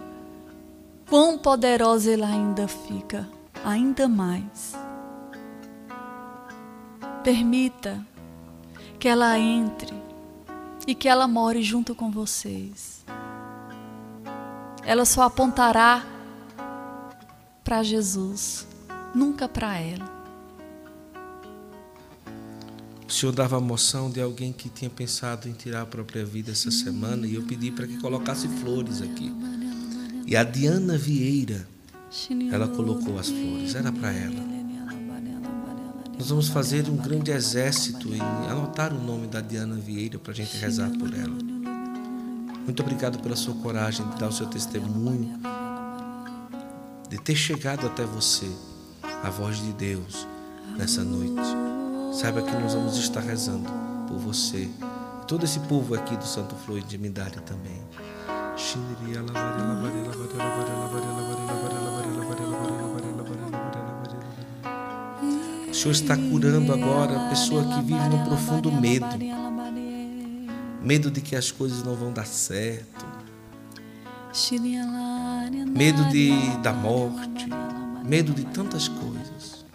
quão 1.09 1.37
poderosa 1.37 2.11
ele 2.11 2.23
ainda 2.23 2.67
fica, 2.67 3.27
ainda 3.63 4.07
mais. 4.07 4.73
Permita 7.23 8.05
que 8.99 9.07
ela 9.07 9.39
entre 9.39 9.93
e 10.85 10.93
que 10.93 11.07
ela 11.07 11.27
more 11.27 11.61
junto 11.63 11.95
com 11.95 12.11
vocês. 12.11 13.03
Ela 14.85 15.05
só 15.05 15.23
apontará 15.23 16.05
para 17.63 17.81
Jesus, 17.81 18.67
nunca 19.15 19.47
para 19.47 19.77
ela. 19.77 20.11
O 23.07 23.11
Senhor 23.11 23.31
dava 23.31 23.57
a 23.57 23.61
moção 23.61 24.09
de 24.09 24.19
alguém 24.19 24.51
que 24.51 24.67
tinha 24.67 24.89
pensado 24.89 25.47
em 25.47 25.53
tirar 25.53 25.83
a 25.83 25.85
própria 25.85 26.25
vida 26.25 26.51
essa 26.51 26.71
semana 26.71 27.25
e 27.25 27.35
eu 27.35 27.43
pedi 27.43 27.71
para 27.71 27.87
que 27.87 27.97
colocasse 27.99 28.47
flores 28.47 29.01
aqui. 29.01 29.31
E 30.25 30.35
a 30.35 30.43
Diana 30.43 30.97
Vieira, 30.97 31.67
ela 32.51 32.67
colocou 32.67 33.17
as 33.17 33.29
flores, 33.29 33.75
era 33.75 33.91
para 33.91 34.11
ela. 34.11 34.52
Nós 36.17 36.29
vamos 36.29 36.47
fazer 36.47 36.87
um 36.89 36.95
grande 36.95 37.31
exército 37.31 38.09
e 38.13 38.21
anotar 38.49 38.93
o 38.93 38.99
nome 38.99 39.27
da 39.27 39.41
Diana 39.41 39.75
Vieira 39.75 40.19
para 40.19 40.31
a 40.31 40.35
gente 40.35 40.55
rezar 40.57 40.89
por 40.91 41.13
ela. 41.13 41.37
Muito 42.63 42.81
obrigado 42.81 43.19
pela 43.19 43.35
sua 43.35 43.53
coragem 43.55 44.07
de 44.09 44.17
dar 44.17 44.29
o 44.29 44.31
seu 44.31 44.45
testemunho, 44.45 45.39
de 47.09 47.17
ter 47.17 47.35
chegado 47.35 47.85
até 47.87 48.05
você 48.05 48.49
a 49.23 49.29
voz 49.29 49.57
de 49.57 49.73
Deus 49.73 50.27
nessa 50.77 51.03
noite. 51.03 51.41
Saiba 52.13 52.41
que 52.41 52.51
nós 52.51 52.73
vamos 52.73 52.97
estar 52.97 53.21
rezando 53.21 53.69
por 54.07 54.17
você. 54.17 54.69
E 55.21 55.25
todo 55.27 55.43
esse 55.43 55.59
povo 55.61 55.95
aqui 55.95 56.15
do 56.15 56.25
Santo 56.25 56.55
Flor 56.55 56.79
de 56.79 56.85
Intimidade 56.85 57.41
também. 57.41 57.81
O 65.73 65.75
Senhor 65.75 65.91
está 65.91 66.15
curando 66.15 66.71
agora 66.71 67.25
a 67.25 67.29
pessoa 67.29 67.63
que 67.63 67.81
vive 67.81 68.07
no 68.07 68.23
profundo 68.25 68.71
medo. 68.71 69.07
Medo 70.83 71.09
de 71.09 71.19
que 71.19 71.35
as 71.35 71.49
coisas 71.49 71.81
não 71.81 71.95
vão 71.95 72.13
dar 72.13 72.27
certo. 72.27 73.03
Medo 75.75 76.07
de, 76.09 76.31
da 76.61 76.71
morte. 76.71 77.49
Medo 78.05 78.33
de 78.33 78.45
tantas 78.45 78.87
coisas. 78.87 79.65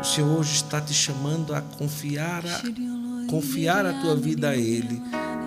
O 0.00 0.02
Senhor 0.02 0.38
hoje 0.38 0.54
está 0.54 0.80
te 0.80 0.94
chamando 0.94 1.54
a 1.54 1.60
confiar 1.60 2.42
a, 2.46 2.62
confiar 3.28 3.84
a 3.84 4.00
tua 4.00 4.16
vida 4.16 4.48
a 4.48 4.56
Ele. 4.56 5.02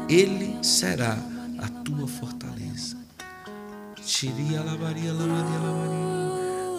Ele 0.08 0.64
será 0.64 1.18
a 1.58 1.68
tua 1.84 2.08
fortaleza. 2.08 2.98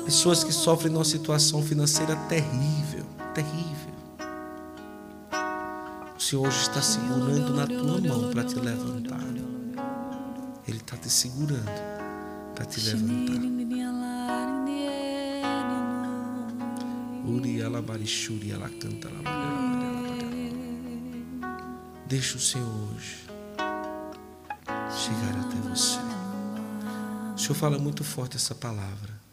Pessoas 0.04 0.44
que 0.44 0.52
sofrem 0.52 0.92
numa 0.92 1.04
situação 1.04 1.62
financeira 1.62 2.14
terrível, 2.28 3.06
terrível. 3.34 3.94
O 6.14 6.20
Senhor 6.20 6.46
hoje 6.46 6.60
está 6.60 6.82
segurando 6.82 7.54
na 7.54 7.66
tua 7.66 8.00
mão 8.00 8.30
para 8.30 8.44
te 8.44 8.54
levantar. 8.56 9.24
Ele 10.68 10.76
está 10.76 10.96
te 10.98 11.08
segurando 11.08 11.64
para 12.54 12.66
te 12.66 12.80
levantar. 12.80 13.54
Deixa 22.06 22.36
o 22.36 22.40
Senhor 22.40 22.68
hoje 22.68 23.24
chegar 24.94 25.40
até 25.40 25.68
você. 25.68 25.98
O 27.34 27.38
Senhor 27.38 27.54
fala 27.54 27.78
muito 27.78 28.04
forte 28.04 28.36
essa 28.36 28.54
palavra. 28.54 29.23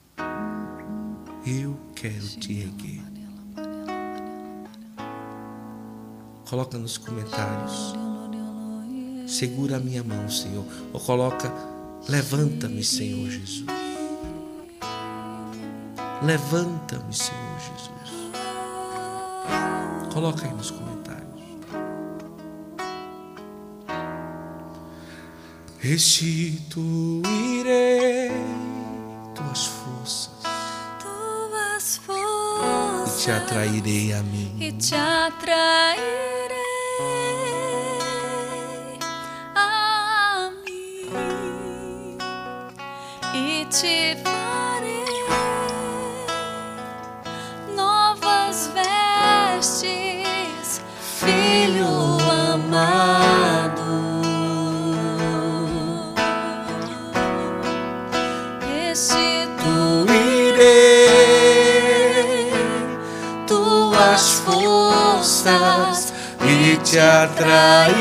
Eu 1.45 1.75
quero 1.95 2.27
te 2.27 2.60
erguer. 2.60 3.01
Coloca 6.49 6.77
nos 6.77 6.97
comentários. 6.97 7.95
Segura 9.25 9.77
a 9.77 9.80
minha 9.80 10.04
mão, 10.04 10.30
Senhor. 10.30 10.65
Ou 10.93 10.99
coloca, 10.99 11.51
levanta-me, 12.08 12.84
Senhor 12.84 13.30
Jesus. 13.30 13.65
Levanta-me, 16.21 17.13
Senhor 17.13 17.60
Jesus. 17.60 18.34
Coloca 20.13 20.45
aí 20.45 20.54
nos 20.54 20.69
comentários. 20.69 20.91
restituirei 25.82 27.40
te 33.23 33.31
atrairei 33.31 34.13
a 34.13 34.23
mim. 34.23 34.57
E 34.60 34.71
te 34.71 34.95
atrairei 34.95 35.99
a 39.53 40.49
mim 40.65 42.17
e 43.36 43.65
te 43.69 44.31
tuas 64.21 65.41
forças 65.41 66.13
e 66.41 66.77
te 66.77 66.99
atrairei 66.99 67.95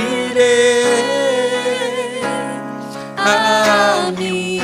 a 3.16 4.12
mim 4.16 4.60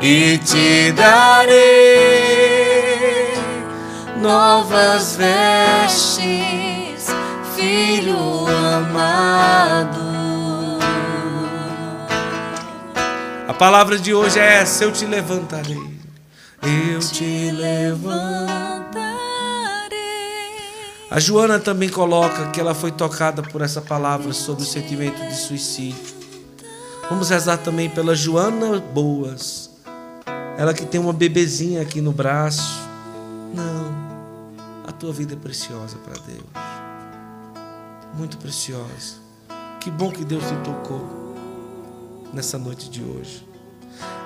e 0.00 0.38
te 0.38 0.92
darei 0.92 2.24
novas 4.20 5.16
vestes, 5.16 6.14
filho 7.54 8.46
amado. 8.48 10.14
A 13.46 13.52
palavra 13.52 13.98
de 13.98 14.14
hoje 14.14 14.38
é 14.38 14.60
essa: 14.60 14.84
eu 14.84 14.92
te 14.92 15.04
levantarei. 15.04 15.94
Eu 16.62 17.00
te 17.00 17.50
levantarei. 17.50 19.03
A 21.14 21.20
Joana 21.20 21.60
também 21.60 21.88
coloca 21.88 22.50
que 22.50 22.58
ela 22.58 22.74
foi 22.74 22.90
tocada 22.90 23.40
por 23.40 23.62
essa 23.62 23.80
palavra 23.80 24.32
sobre 24.32 24.64
o 24.64 24.66
sentimento 24.66 25.24
de 25.28 25.36
suicídio. 25.36 26.12
Vamos 27.08 27.30
rezar 27.30 27.56
também 27.58 27.88
pela 27.88 28.16
Joana 28.16 28.80
Boas. 28.80 29.70
Ela 30.58 30.74
que 30.74 30.84
tem 30.84 31.00
uma 31.00 31.12
bebezinha 31.12 31.82
aqui 31.82 32.00
no 32.00 32.10
braço. 32.10 32.80
Não, 33.54 33.94
a 34.88 34.90
tua 34.90 35.12
vida 35.12 35.34
é 35.34 35.36
preciosa 35.36 35.96
para 35.98 36.14
Deus. 36.14 36.42
Muito 38.14 38.36
preciosa. 38.38 39.22
Que 39.78 39.92
bom 39.92 40.10
que 40.10 40.24
Deus 40.24 40.42
te 40.42 40.56
tocou 40.64 41.36
nessa 42.32 42.58
noite 42.58 42.90
de 42.90 43.00
hoje. 43.04 43.46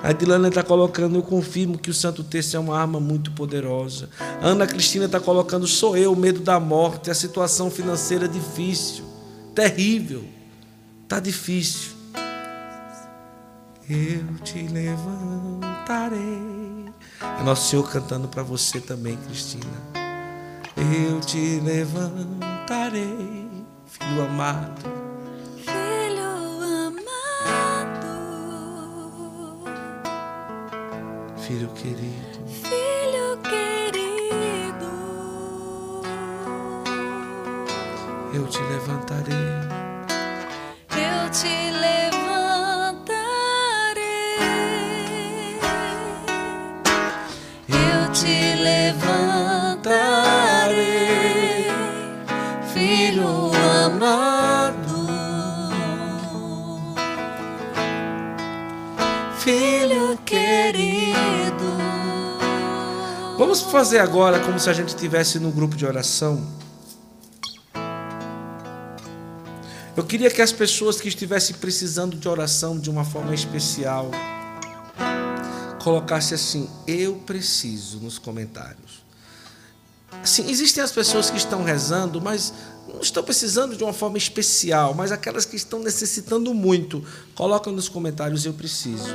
A 0.03 0.13
Dilana 0.13 0.49
está 0.49 0.63
colocando, 0.63 1.17
eu 1.17 1.23
confirmo 1.23 1.77
que 1.77 1.91
o 1.91 1.95
Santo 1.95 2.23
Texto 2.23 2.55
é 2.57 2.59
uma 2.59 2.79
arma 2.79 3.01
muito 3.01 3.33
poderosa. 3.33 4.09
A 4.41 4.47
Ana 4.47 4.67
Cristina 4.67 5.07
está 5.07 5.19
colocando, 5.19 5.67
sou 5.67 5.97
eu, 5.97 6.13
o 6.13 6.17
medo 6.17 6.41
da 6.41 6.61
morte, 6.61 7.11
a 7.11 7.15
situação 7.15 7.71
financeira 7.71 8.29
difícil, 8.29 9.05
terrível, 9.55 10.25
está 11.03 11.19
difícil. 11.19 11.99
Eu 13.91 14.37
te 14.45 14.69
levantarei. 14.69 16.19
É 17.21 17.43
nosso 17.43 17.71
Senhor 17.71 17.91
cantando 17.91 18.29
para 18.29 18.43
você 18.43 18.81
também, 18.81 19.17
Cristina. 19.17 19.65
Eu 20.77 21.21
te 21.21 21.61
levantarei, 21.61 23.49
filho 23.87 24.23
amado. 24.23 24.98
Filho 31.49 31.69
querido. 31.69 32.39
Filho 32.47 33.39
querido. 33.39 34.91
Eu 38.35 38.47
te 38.47 38.61
levantarei. 38.65 39.49
Eu 40.93 41.31
te 41.31 41.71
levantarei. 41.71 43.09
Eu 47.67 48.13
te 48.13 48.57
levantarei. 48.63 49.89
Filho 52.75 53.51
amado. 53.87 54.99
Filho 59.39 60.19
querido. 60.27 60.88
Vamos 63.49 63.63
fazer 63.63 63.99
agora 63.99 64.39
como 64.41 64.61
se 64.61 64.69
a 64.69 64.75
gente 64.75 64.91
estivesse 64.91 65.39
no 65.39 65.51
grupo 65.51 65.75
de 65.75 65.87
oração. 65.87 66.47
Eu 69.97 70.05
queria 70.05 70.31
que 70.31 70.43
as 70.43 70.53
pessoas 70.53 71.01
que 71.01 71.09
estivessem 71.09 71.57
precisando 71.57 72.15
de 72.15 72.29
oração 72.29 72.79
de 72.79 72.91
uma 72.91 73.07
forma 73.07 73.35
especial 73.35 74.11
colocassem 75.83 76.35
assim: 76.35 76.69
Eu 76.87 77.15
preciso 77.25 78.01
nos 78.01 78.19
comentários. 78.19 79.03
Sim, 80.23 80.51
existem 80.51 80.85
as 80.85 80.93
pessoas 80.93 81.31
que 81.31 81.39
estão 81.39 81.65
rezando, 81.65 82.21
mas 82.21 82.53
não 82.87 83.01
estão 83.01 83.23
precisando 83.23 83.75
de 83.75 83.83
uma 83.83 83.95
forma 83.95 84.19
especial, 84.19 84.93
mas 84.93 85.11
aquelas 85.11 85.47
que 85.47 85.57
estão 85.57 85.79
necessitando 85.79 86.53
muito, 86.53 87.03
colocam 87.35 87.73
nos 87.73 87.89
comentários: 87.89 88.45
Eu 88.45 88.53
preciso. 88.53 89.09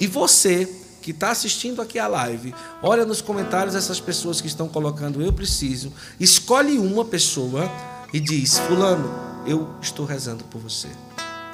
E 0.00 0.08
você 0.08 0.87
que 1.08 1.12
está 1.12 1.30
assistindo 1.30 1.80
aqui 1.80 1.98
a 1.98 2.06
live, 2.06 2.54
olha 2.82 3.06
nos 3.06 3.22
comentários 3.22 3.74
essas 3.74 3.98
pessoas 3.98 4.42
que 4.42 4.46
estão 4.46 4.68
colocando 4.68 5.22
eu 5.22 5.32
preciso, 5.32 5.90
escolhe 6.20 6.78
uma 6.78 7.02
pessoa 7.02 7.62
e 8.12 8.20
diz: 8.20 8.58
Fulano, 8.58 9.10
eu 9.46 9.70
estou 9.80 10.04
rezando 10.04 10.44
por 10.44 10.60
você. 10.60 10.88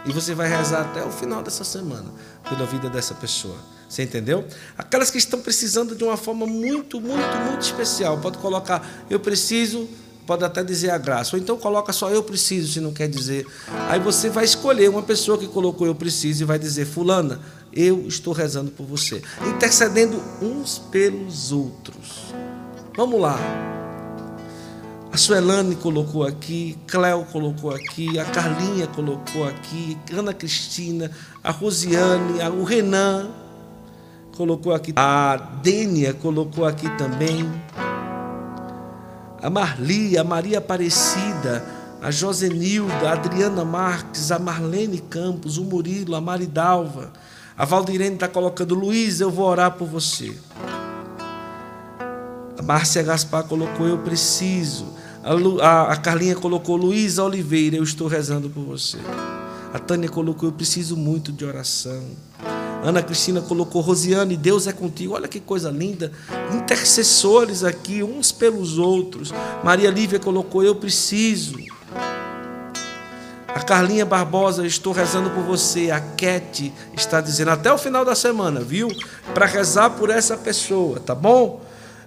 E 0.04 0.10
você 0.10 0.34
vai 0.34 0.48
rezar 0.48 0.80
até 0.80 1.04
o 1.04 1.10
final 1.10 1.40
dessa 1.40 1.62
semana 1.62 2.10
pela 2.48 2.66
vida 2.66 2.90
dessa 2.90 3.14
pessoa. 3.14 3.56
Você 3.88 4.02
entendeu? 4.02 4.44
Aquelas 4.76 5.08
que 5.08 5.18
estão 5.18 5.40
precisando 5.40 5.94
de 5.94 6.02
uma 6.02 6.16
forma 6.16 6.48
muito, 6.48 7.00
muito, 7.00 7.36
muito 7.48 7.62
especial. 7.62 8.18
Pode 8.18 8.38
colocar, 8.38 8.84
eu 9.08 9.20
preciso, 9.20 9.88
pode 10.26 10.44
até 10.44 10.62
dizer 10.62 10.90
a 10.90 10.98
graça. 10.98 11.36
Ou 11.36 11.42
então 11.42 11.56
coloca 11.56 11.92
só 11.92 12.10
eu 12.10 12.22
preciso, 12.22 12.72
se 12.72 12.80
não 12.80 12.92
quer 12.92 13.08
dizer. 13.08 13.46
Aí 13.88 14.00
você 14.00 14.28
vai 14.28 14.44
escolher 14.44 14.88
uma 14.88 15.02
pessoa 15.02 15.38
que 15.38 15.46
colocou 15.46 15.86
eu 15.86 15.94
preciso 15.94 16.42
e 16.42 16.46
vai 16.46 16.58
dizer, 16.58 16.84
fulana, 16.84 17.40
eu 17.72 18.06
estou 18.06 18.32
rezando 18.32 18.70
por 18.70 18.86
você, 18.86 19.22
intercedendo 19.46 20.22
uns 20.40 20.78
pelos 20.78 21.52
outros. 21.52 22.34
Vamos 22.96 23.20
lá. 23.20 23.38
A 25.12 25.16
Suelane 25.16 25.76
colocou 25.76 26.24
aqui, 26.24 26.76
Cléo 26.88 27.24
colocou 27.30 27.70
aqui, 27.70 28.18
a 28.18 28.24
Carlinha 28.24 28.88
colocou 28.88 29.46
aqui, 29.46 29.96
Ana 30.12 30.34
Cristina, 30.34 31.08
a 31.42 31.52
Rosiane, 31.52 32.40
o 32.58 32.64
Renan 32.64 33.30
colocou 34.36 34.74
aqui, 34.74 34.92
a 34.96 35.36
Dênia 35.62 36.14
colocou 36.14 36.64
aqui 36.64 36.88
também, 36.96 37.48
a 39.44 39.50
Marli, 39.50 40.16
a 40.16 40.24
Maria 40.24 40.56
Aparecida, 40.56 41.62
a 42.00 42.10
Josenilda, 42.10 43.10
a 43.10 43.12
Adriana 43.12 43.62
Marques, 43.62 44.32
a 44.32 44.38
Marlene 44.38 44.98
Campos, 44.98 45.58
o 45.58 45.64
Murilo, 45.64 46.14
a 46.14 46.20
Maridalva, 46.20 47.12
a 47.54 47.66
Valdirene 47.66 48.14
está 48.14 48.26
colocando, 48.26 48.74
Luiz, 48.74 49.20
eu 49.20 49.30
vou 49.30 49.44
orar 49.44 49.72
por 49.72 49.86
você. 49.86 50.34
A 52.58 52.62
Márcia 52.62 53.02
Gaspar 53.02 53.44
colocou, 53.44 53.86
eu 53.86 53.98
preciso. 53.98 54.86
A, 55.22 55.34
Lu, 55.34 55.60
a, 55.60 55.92
a 55.92 55.96
Carlinha 55.98 56.36
colocou, 56.36 56.74
Luiz 56.74 57.18
Oliveira, 57.18 57.76
eu 57.76 57.84
estou 57.84 58.08
rezando 58.08 58.48
por 58.48 58.64
você. 58.64 58.96
A 59.74 59.78
Tânia 59.78 60.08
colocou, 60.08 60.48
eu 60.48 60.54
preciso 60.54 60.96
muito 60.96 61.30
de 61.30 61.44
oração. 61.44 62.02
Ana 62.84 63.02
Cristina 63.02 63.40
colocou, 63.40 63.80
Rosiane, 63.80 64.36
Deus 64.36 64.66
é 64.66 64.72
contigo. 64.72 65.14
Olha 65.14 65.26
que 65.26 65.40
coisa 65.40 65.70
linda. 65.70 66.12
Intercessores 66.52 67.64
aqui, 67.64 68.02
uns 68.02 68.30
pelos 68.30 68.76
outros. 68.76 69.32
Maria 69.64 69.90
Lívia 69.90 70.20
colocou, 70.20 70.62
eu 70.62 70.74
preciso. 70.74 71.56
A 73.48 73.60
Carlinha 73.60 74.04
Barbosa, 74.04 74.66
estou 74.66 74.92
rezando 74.92 75.30
por 75.30 75.42
você. 75.44 75.90
A 75.90 75.98
Cat 75.98 76.70
está 76.92 77.22
dizendo 77.22 77.52
até 77.52 77.72
o 77.72 77.78
final 77.78 78.04
da 78.04 78.14
semana, 78.14 78.60
viu? 78.60 78.88
Para 79.32 79.46
rezar 79.46 79.88
por 79.88 80.10
essa 80.10 80.36
pessoa, 80.36 81.00
tá 81.00 81.14
bom? 81.14 81.63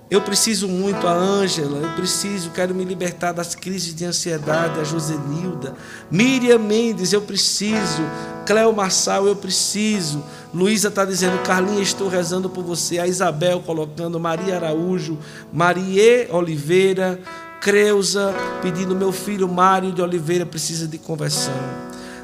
Eu 0.10 0.22
preciso 0.22 0.70
muito, 0.70 1.06
a 1.06 1.12
Ângela, 1.12 1.80
eu 1.80 1.94
preciso, 1.96 2.52
quero 2.52 2.74
me 2.74 2.86
libertar 2.86 3.34
das 3.34 3.54
crises 3.56 3.94
de 3.94 4.06
ansiedade, 4.06 4.80
a 4.80 4.84
Josenilda. 4.86 5.76
Miriam 6.10 6.60
Mendes, 6.60 7.12
eu 7.12 7.22
preciso. 7.22 8.04
Cléo 8.46 8.74
Marçal, 8.74 9.28
eu 9.28 9.36
preciso. 9.36 10.24
Luísa 10.54 10.88
está 10.88 11.04
dizendo, 11.04 11.38
Carlinha, 11.44 11.82
estou 11.82 12.08
rezando 12.08 12.50
por 12.50 12.64
você. 12.64 13.00
A 13.00 13.06
Isabel 13.08 13.60
colocando, 13.60 14.18
Maria 14.18 14.56
Araújo, 14.56 15.18
Marie 15.52 16.28
Oliveira, 16.32 17.20
Creuza 17.60 18.34
pedindo: 18.62 18.96
meu 18.96 19.12
filho 19.12 19.48
Mário 19.48 19.92
de 19.92 20.02
Oliveira 20.02 20.46
precisa 20.46 20.88
de 20.88 20.98
conversão. 20.98 21.54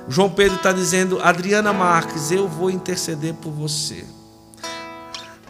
João 0.07 0.29
Pedro 0.29 0.55
está 0.55 0.71
dizendo: 0.71 1.19
Adriana 1.21 1.73
Marques, 1.73 2.31
eu 2.31 2.47
vou 2.47 2.69
interceder 2.69 3.33
por 3.33 3.51
você. 3.51 4.05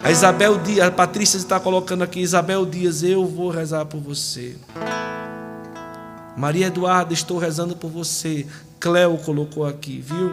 A 0.04 0.12
Isabel 0.12 0.58
Dias, 0.58 0.86
a 0.86 0.92
Patrícia 0.92 1.38
está 1.38 1.60
colocando 1.60 2.04
aqui: 2.04 2.20
Isabel 2.20 2.66
Dias, 2.66 3.04
eu 3.04 3.26
vou 3.26 3.50
rezar 3.50 3.86
por 3.86 4.02
você. 4.02 4.58
Maria 6.36 6.68
Eduarda, 6.68 7.14
estou 7.14 7.38
rezando 7.38 7.74
por 7.74 7.90
você. 7.90 8.46
Cléo 8.82 9.18
colocou 9.20 9.66
aqui, 9.66 10.02
viu? 10.02 10.30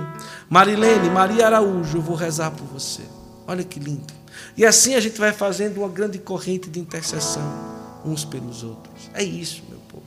Marilene, 0.49 1.09
Maria 1.09 1.47
Araújo, 1.47 1.99
eu 1.99 2.03
vou 2.03 2.17
rezar 2.17 2.51
por 2.51 2.67
você. 2.67 3.03
Olha 3.47 3.63
que 3.63 3.79
lindo. 3.79 4.13
E 4.57 4.67
assim 4.67 4.97
a 4.97 5.01
gente 5.01 5.21
vai 5.21 5.33
fazendo 5.33 5.79
uma 5.79 5.89
grande 5.89 6.19
corrente 6.19 6.69
de 6.69 6.81
intercessão 6.81 7.43
uns 8.05 8.25
pelos 8.25 8.65
outros. 8.65 9.09
É 9.15 9.23
isso, 9.23 9.63
meu 9.69 9.79
povo. 9.89 10.03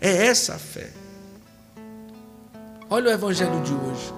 É 0.00 0.26
essa 0.28 0.54
a 0.54 0.58
fé. 0.58 0.90
Olha 2.88 3.10
o 3.10 3.12
evangelho 3.12 3.60
de 3.60 3.74
hoje. 3.74 4.14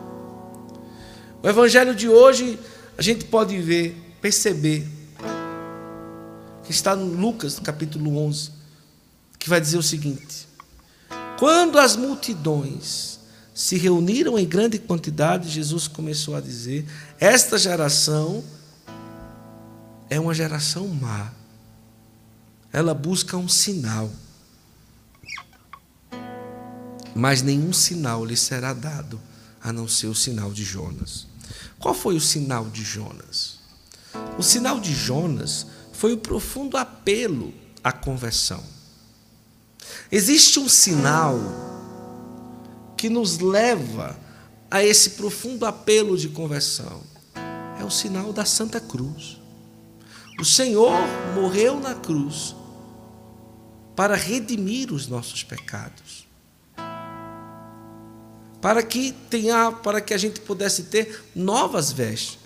O 1.42 1.48
evangelho 1.48 1.92
de 1.92 2.08
hoje, 2.08 2.56
a 2.96 3.02
gente 3.02 3.24
pode 3.24 3.58
ver, 3.60 3.96
perceber, 4.20 4.86
que 6.64 6.70
está 6.70 6.94
no 6.94 7.06
Lucas, 7.06 7.58
capítulo 7.58 8.16
11, 8.18 8.50
que 9.38 9.48
vai 9.48 9.60
dizer 9.60 9.78
o 9.78 9.82
seguinte: 9.82 10.48
Quando 11.38 11.78
as 11.78 11.96
multidões 11.96 13.20
se 13.54 13.76
reuniram 13.76 14.38
em 14.38 14.46
grande 14.46 14.78
quantidade, 14.78 15.48
Jesus 15.48 15.88
começou 15.88 16.36
a 16.36 16.40
dizer: 16.40 16.86
Esta 17.18 17.58
geração 17.58 18.44
é 20.08 20.18
uma 20.18 20.34
geração 20.34 20.86
má. 20.88 21.32
Ela 22.72 22.94
busca 22.94 23.36
um 23.36 23.48
sinal 23.48 24.10
mas 27.14 27.42
nenhum 27.42 27.72
sinal 27.72 28.24
lhe 28.24 28.36
será 28.36 28.72
dado 28.72 29.20
a 29.62 29.72
não 29.72 29.86
ser 29.88 30.06
o 30.06 30.14
sinal 30.14 30.52
de 30.52 30.64
Jonas. 30.64 31.26
Qual 31.78 31.94
foi 31.94 32.16
o 32.16 32.20
sinal 32.20 32.64
de 32.70 32.82
Jonas? 32.82 33.59
O 34.38 34.42
sinal 34.42 34.80
de 34.80 34.94
Jonas 34.94 35.66
foi 35.92 36.12
o 36.12 36.18
profundo 36.18 36.76
apelo 36.76 37.52
à 37.82 37.92
conversão. 37.92 38.62
Existe 40.10 40.58
um 40.58 40.68
sinal 40.68 41.38
que 42.96 43.08
nos 43.08 43.38
leva 43.38 44.18
a 44.70 44.82
esse 44.82 45.10
profundo 45.10 45.66
apelo 45.66 46.16
de 46.16 46.28
conversão. 46.28 47.02
É 47.80 47.84
o 47.84 47.90
sinal 47.90 48.32
da 48.32 48.44
Santa 48.44 48.80
Cruz. 48.80 49.38
O 50.38 50.44
Senhor 50.44 50.98
morreu 51.34 51.78
na 51.78 51.94
cruz 51.94 52.54
para 53.94 54.14
redimir 54.14 54.92
os 54.92 55.06
nossos 55.06 55.42
pecados 55.42 56.30
para 58.60 58.82
que 58.82 59.12
tenha, 59.30 59.72
para 59.72 60.00
que 60.00 60.12
a 60.12 60.18
gente 60.18 60.40
pudesse 60.40 60.84
ter 60.84 61.24
novas 61.34 61.90
vestes. 61.90 62.38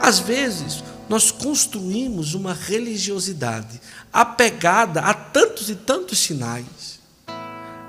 Às 0.00 0.18
vezes, 0.18 0.82
nós 1.08 1.30
construímos 1.30 2.34
uma 2.34 2.54
religiosidade 2.54 3.80
apegada 4.12 5.00
a 5.00 5.12
tantos 5.14 5.68
e 5.68 5.74
tantos 5.74 6.18
sinais 6.18 6.94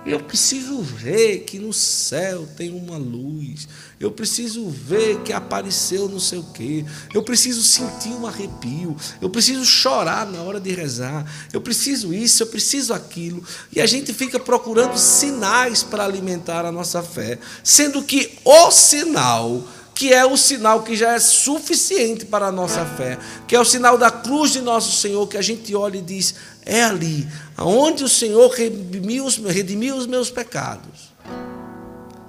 eu 0.06 0.20
preciso 0.20 0.82
ver 0.82 1.40
que 1.46 1.58
no 1.58 1.74
céu 1.74 2.48
tem 2.56 2.72
uma 2.72 2.96
luz. 2.96 3.68
Eu 4.00 4.12
preciso 4.12 4.70
ver 4.70 5.22
que 5.22 5.34
apareceu 5.34 6.08
não 6.08 6.20
sei 6.20 6.38
o 6.38 6.44
quê. 6.44 6.86
Eu 7.12 7.24
preciso 7.24 7.64
sentir 7.64 8.10
um 8.10 8.28
arrepio. 8.28 8.96
Eu 9.20 9.32
preciso 9.32 9.66
chorar 9.66 10.28
na 10.28 10.44
hora 10.44 10.60
de 10.60 10.72
rezar. 10.72 11.26
Eu 11.52 11.60
preciso 11.60 12.14
isso, 12.14 12.44
eu 12.44 12.48
preciso 12.48 12.94
aquilo. 12.94 13.44
E 13.76 13.82
a 13.82 13.88
gente 13.88 14.14
fica 14.14 14.40
procurando 14.40 14.96
sinais 14.96 15.82
para 15.82 16.06
alimentar 16.06 16.66
a 16.66 16.72
nossa 16.72 17.02
fé, 17.02 17.40
sendo 17.64 18.04
que 18.04 18.38
o 18.46 18.70
sinal 18.70 19.68
que 19.96 20.14
é 20.14 20.26
o 20.26 20.36
sinal 20.36 20.84
que 20.84 20.94
já 20.94 21.14
é 21.14 21.20
suficiente 21.20 22.26
para 22.26 22.48
a 22.48 22.52
nossa 22.52 22.86
fé, 22.86 23.18
que 23.48 23.56
é 23.56 23.60
o 23.60 23.64
sinal 23.64 23.98
da 23.98 24.12
cruz 24.12 24.52
de 24.52 24.62
nosso 24.62 24.92
Senhor, 24.92 25.26
que 25.26 25.38
a 25.38 25.42
gente 25.42 25.74
olha 25.74 25.98
e 25.98 26.02
diz: 26.02 26.36
é 26.66 26.84
ali, 26.84 27.26
aonde 27.56 28.04
o 28.04 28.10
Senhor 28.10 28.52
redimiu 28.52 29.26
os, 29.26 29.38
redimiu 29.38 29.96
os 29.96 30.06
meus 30.06 30.30
pecados. 30.30 31.16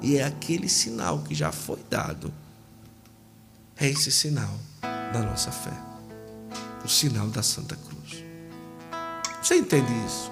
E 0.00 0.16
é 0.16 0.24
aquele 0.24 0.68
sinal 0.68 1.18
que 1.26 1.34
já 1.34 1.50
foi 1.50 1.80
dado. 1.90 2.32
É 3.76 3.88
esse 3.88 4.12
sinal 4.12 4.54
da 5.12 5.20
nossa 5.20 5.50
fé. 5.50 5.72
O 6.84 6.88
sinal 6.88 7.26
da 7.26 7.42
Santa 7.42 7.76
Cruz. 7.76 8.22
Você 9.42 9.56
entende 9.56 9.92
isso? 10.06 10.30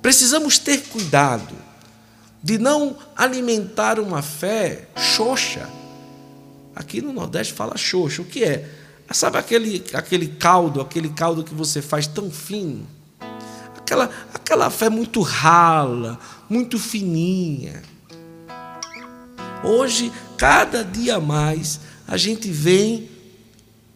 Precisamos 0.00 0.56
ter 0.58 0.82
cuidado 0.84 1.54
de 2.40 2.58
não 2.58 2.96
alimentar 3.16 3.98
uma 3.98 4.22
fé 4.22 4.86
xoxa 4.96 5.68
Aqui 6.74 7.00
no 7.00 7.12
Nordeste 7.12 7.52
fala 7.52 7.76
xoxo. 7.76 8.22
O 8.22 8.24
que 8.24 8.44
é? 8.44 8.68
Sabe 9.12 9.38
aquele, 9.38 9.84
aquele 9.92 10.28
caldo, 10.28 10.80
aquele 10.80 11.10
caldo 11.10 11.44
que 11.44 11.54
você 11.54 11.82
faz 11.82 12.06
tão 12.06 12.30
fino? 12.30 12.86
Aquela, 13.76 14.10
aquela 14.32 14.70
fé 14.70 14.88
muito 14.88 15.20
rala, 15.20 16.18
muito 16.48 16.78
fininha. 16.78 17.82
Hoje, 19.62 20.10
cada 20.38 20.82
dia 20.82 21.20
mais, 21.20 21.80
a 22.08 22.16
gente 22.16 22.50
vem 22.50 23.10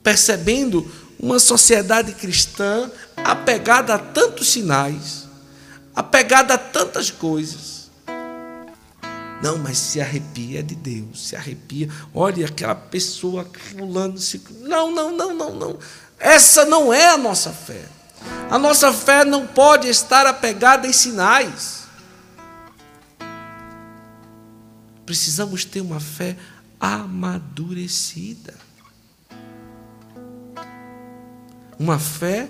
percebendo 0.03 0.87
uma 1.19 1.39
sociedade 1.39 2.13
cristã 2.13 2.91
apegada 3.17 3.95
a 3.95 3.99
tantos 3.99 4.49
sinais, 4.49 5.27
apegada 5.95 6.55
a 6.55 6.59
tantas 6.59 7.11
coisas 7.11 7.76
não, 9.43 9.59
mas 9.59 9.79
se 9.79 10.01
arrepia 10.01 10.63
de 10.63 10.75
Deus, 10.75 11.29
se 11.29 11.37
arrepia. 11.37 11.89
Olha 12.15 12.47
aquela 12.47 12.75
pessoa 12.75 13.47
pulando. 13.77 14.19
Se... 14.19 14.43
Não, 14.61 14.91
não, 14.91 15.15
não, 15.17 15.35
não, 15.35 15.55
não. 15.55 15.79
Essa 16.19 16.65
não 16.65 16.93
é 16.93 17.09
a 17.09 17.19
nossa 17.19 17.53
fé. 17.53 17.85
A 18.51 18.59
nossa 18.59 18.93
fé 18.93 19.25
não 19.25 19.47
pode 19.47 19.89
estar 19.89 20.27
apegada 20.27 20.87
em 20.87 20.93
sinais. 20.93 21.85
Precisamos 25.05 25.65
ter 25.65 25.81
uma 25.81 26.01
fé 26.01 26.37
amadurecida. 26.81 28.55
Uma 31.79 31.99
fé 31.99 32.49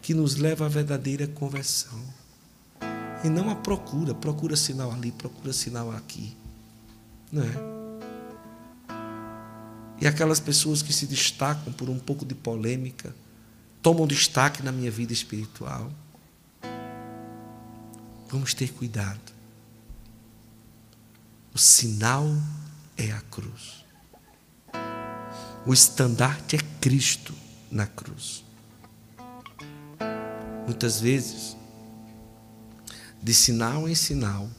que 0.00 0.14
nos 0.14 0.36
leva 0.36 0.64
à 0.64 0.68
verdadeira 0.68 1.26
conversão. 1.26 2.00
E 3.24 3.28
não 3.30 3.48
a 3.48 3.54
procura, 3.54 4.14
procura 4.14 4.54
sinal 4.54 4.92
ali, 4.92 5.10
procura 5.10 5.50
sinal 5.52 5.90
aqui. 5.90 6.36
Não 7.32 7.42
é? 7.42 7.74
E 9.98 10.06
aquelas 10.06 10.38
pessoas 10.38 10.82
que 10.82 10.92
se 10.92 11.06
destacam 11.06 11.72
por 11.72 11.88
um 11.88 11.98
pouco 11.98 12.26
de 12.26 12.34
polêmica, 12.34 13.16
tomam 13.80 14.06
destaque 14.06 14.62
na 14.62 14.70
minha 14.70 14.90
vida 14.90 15.14
espiritual. 15.14 15.90
Vamos 18.28 18.52
ter 18.52 18.70
cuidado. 18.72 19.32
O 21.54 21.58
sinal 21.58 22.26
é 22.96 23.10
a 23.10 23.20
cruz. 23.22 23.84
O 25.64 25.72
estandarte 25.72 26.56
é 26.56 26.58
Cristo 26.80 27.32
na 27.70 27.86
cruz. 27.86 28.44
Muitas 30.66 31.00
vezes, 31.00 31.56
de 33.24 33.32
sinal 33.32 33.88
em 33.88 33.94
sinal, 33.94 34.50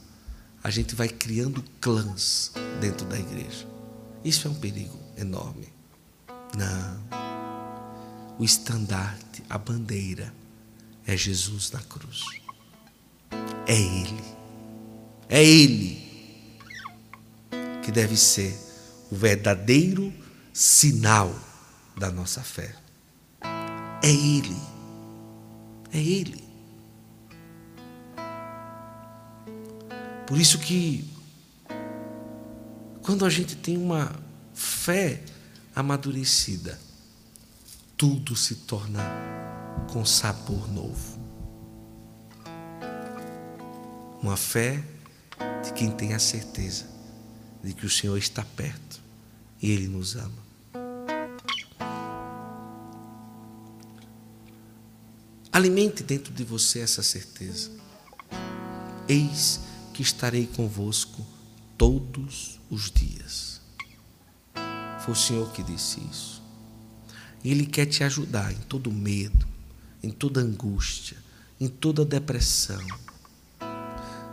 a 0.60 0.70
gente 0.70 0.96
vai 0.96 1.08
criando 1.08 1.62
clãs 1.80 2.50
dentro 2.80 3.06
da 3.06 3.16
igreja. 3.16 3.64
Isso 4.24 4.48
é 4.48 4.50
um 4.50 4.54
perigo 4.54 4.98
enorme. 5.16 5.68
Não. 6.56 7.06
O 8.36 8.42
estandarte, 8.42 9.44
a 9.48 9.56
bandeira, 9.56 10.34
é 11.06 11.16
Jesus 11.16 11.70
na 11.70 11.80
cruz. 11.80 12.24
É 13.68 13.80
Ele. 13.80 14.24
É 15.28 15.44
Ele 15.44 16.04
que 17.84 17.92
deve 17.92 18.16
ser 18.16 18.52
o 19.12 19.14
verdadeiro 19.14 20.12
sinal 20.52 21.32
da 21.96 22.10
nossa 22.10 22.42
fé. 22.42 22.74
É 24.02 24.10
Ele. 24.10 24.56
É 25.92 25.98
Ele. 25.98 26.45
Por 30.26 30.38
isso 30.38 30.58
que 30.58 31.08
quando 33.02 33.24
a 33.24 33.30
gente 33.30 33.54
tem 33.56 33.78
uma 33.78 34.12
fé 34.52 35.22
amadurecida, 35.74 36.78
tudo 37.96 38.34
se 38.34 38.56
torna 38.56 39.00
com 39.92 40.04
sabor 40.04 40.68
novo. 40.72 41.16
Uma 44.20 44.36
fé 44.36 44.82
de 45.64 45.72
quem 45.72 45.90
tem 45.90 46.14
a 46.14 46.18
certeza 46.18 46.96
de 47.62 47.72
que 47.72 47.84
o 47.84 47.90
Senhor 47.90 48.16
está 48.16 48.44
perto 48.44 49.00
e 49.60 49.70
Ele 49.70 49.88
nos 49.88 50.16
ama. 50.16 50.46
Alimente 55.52 56.02
dentro 56.02 56.32
de 56.32 56.44
você 56.44 56.80
essa 56.80 57.02
certeza. 57.02 57.70
Eis 59.08 59.60
que 59.96 60.02
estarei 60.02 60.46
convosco 60.46 61.24
todos 61.78 62.60
os 62.70 62.90
dias. 62.90 63.62
Foi 65.00 65.14
o 65.14 65.16
Senhor 65.16 65.50
que 65.52 65.62
disse 65.62 66.02
isso. 66.12 66.42
Ele 67.42 67.64
quer 67.64 67.86
te 67.86 68.04
ajudar 68.04 68.52
em 68.52 68.58
todo 68.68 68.92
medo, 68.92 69.46
em 70.02 70.10
toda 70.10 70.42
angústia, 70.42 71.16
em 71.58 71.66
toda 71.66 72.04
depressão. 72.04 72.84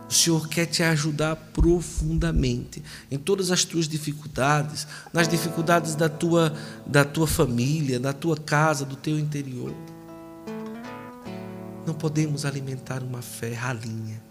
O 0.09 0.13
Senhor 0.13 0.49
quer 0.49 0.65
te 0.65 0.83
ajudar 0.83 1.37
profundamente 1.37 2.83
em 3.09 3.17
todas 3.17 3.49
as 3.49 3.63
tuas 3.63 3.87
dificuldades, 3.87 4.85
nas 5.13 5.29
dificuldades 5.29 5.95
da 5.95 6.09
tua, 6.09 6.53
da 6.85 7.05
tua 7.05 7.25
família, 7.25 8.01
da 8.01 8.11
tua 8.11 8.35
casa, 8.35 8.83
do 8.83 8.97
teu 8.97 9.17
interior. 9.17 9.73
Não 11.87 11.93
podemos 11.93 12.43
alimentar 12.43 13.01
uma 13.01 13.21
fé 13.21 13.53
ralinha, 13.53 14.21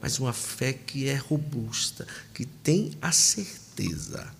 mas 0.00 0.18
uma 0.18 0.32
fé 0.32 0.72
que 0.72 1.08
é 1.08 1.16
robusta, 1.16 2.06
que 2.34 2.44
tem 2.44 2.96
a 3.02 3.12
certeza 3.12 4.32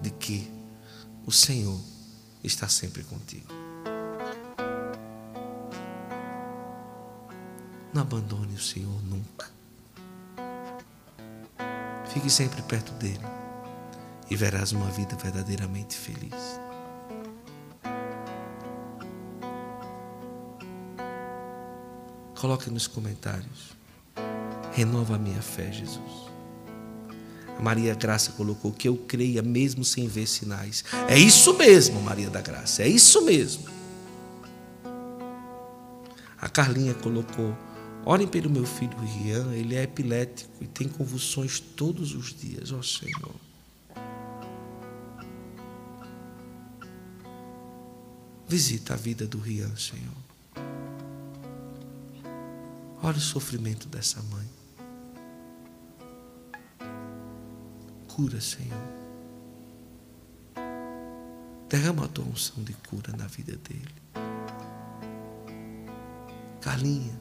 de 0.00 0.10
que 0.10 0.50
o 1.26 1.32
Senhor 1.32 1.80
está 2.42 2.68
sempre 2.68 3.02
contigo. 3.04 3.52
Não 7.92 8.02
abandone 8.02 8.54
o 8.54 8.60
Senhor 8.60 9.02
nunca. 9.04 9.50
Fique 12.12 12.30
sempre 12.30 12.60
perto 12.62 12.92
dele 12.92 13.20
e 14.30 14.36
verás 14.36 14.72
uma 14.72 14.90
vida 14.90 15.16
verdadeiramente 15.16 15.96
feliz. 15.96 16.32
Coloque 22.42 22.68
nos 22.68 22.88
comentários. 22.88 23.76
Renova 24.72 25.14
a 25.14 25.18
minha 25.18 25.40
fé, 25.40 25.70
Jesus. 25.70 26.28
A 27.56 27.62
Maria 27.62 27.94
Graça 27.94 28.32
colocou 28.32 28.72
que 28.72 28.88
eu 28.88 28.96
creia 28.96 29.40
mesmo 29.42 29.84
sem 29.84 30.08
ver 30.08 30.26
sinais. 30.26 30.84
É 31.08 31.16
isso 31.16 31.56
mesmo, 31.56 32.02
Maria 32.02 32.28
da 32.28 32.40
Graça, 32.40 32.82
é 32.82 32.88
isso 32.88 33.24
mesmo. 33.24 33.62
A 36.36 36.48
Carlinha 36.48 36.94
colocou 36.94 37.56
Orem 38.04 38.26
pelo 38.26 38.50
meu 38.50 38.66
filho 38.66 38.98
Rian, 38.98 39.54
ele 39.54 39.76
é 39.76 39.84
epilético 39.84 40.50
e 40.60 40.66
tem 40.66 40.88
convulsões 40.88 41.60
todos 41.60 42.12
os 42.12 42.34
dias, 42.34 42.72
ó 42.72 42.82
Senhor. 42.82 43.36
Visita 48.48 48.94
a 48.94 48.96
vida 48.96 49.28
do 49.28 49.38
Rian, 49.38 49.76
Senhor. 49.76 50.31
Olha 53.02 53.16
o 53.16 53.20
sofrimento 53.20 53.88
dessa 53.88 54.22
mãe. 54.22 54.48
Cura, 58.06 58.40
Senhor. 58.40 59.02
Derrama 61.68 62.04
a 62.04 62.08
tua 62.08 62.24
unção 62.24 62.62
de 62.62 62.74
cura 62.74 63.12
na 63.16 63.26
vida 63.26 63.56
dele. 63.56 63.94
Carlinha, 66.60 67.18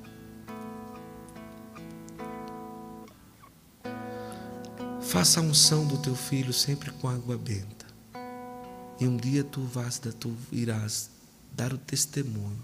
Faça 5.11 5.41
a 5.41 5.43
unção 5.43 5.85
do 5.85 5.97
teu 5.97 6.15
filho 6.15 6.53
sempre 6.53 6.89
com 6.89 7.09
água 7.09 7.37
benta. 7.37 7.85
E 8.97 9.05
um 9.05 9.17
dia 9.17 9.43
tu, 9.43 9.61
vas, 9.61 9.99
tu 9.99 10.33
irás 10.53 11.11
dar 11.51 11.73
o 11.73 11.77
testemunho 11.77 12.63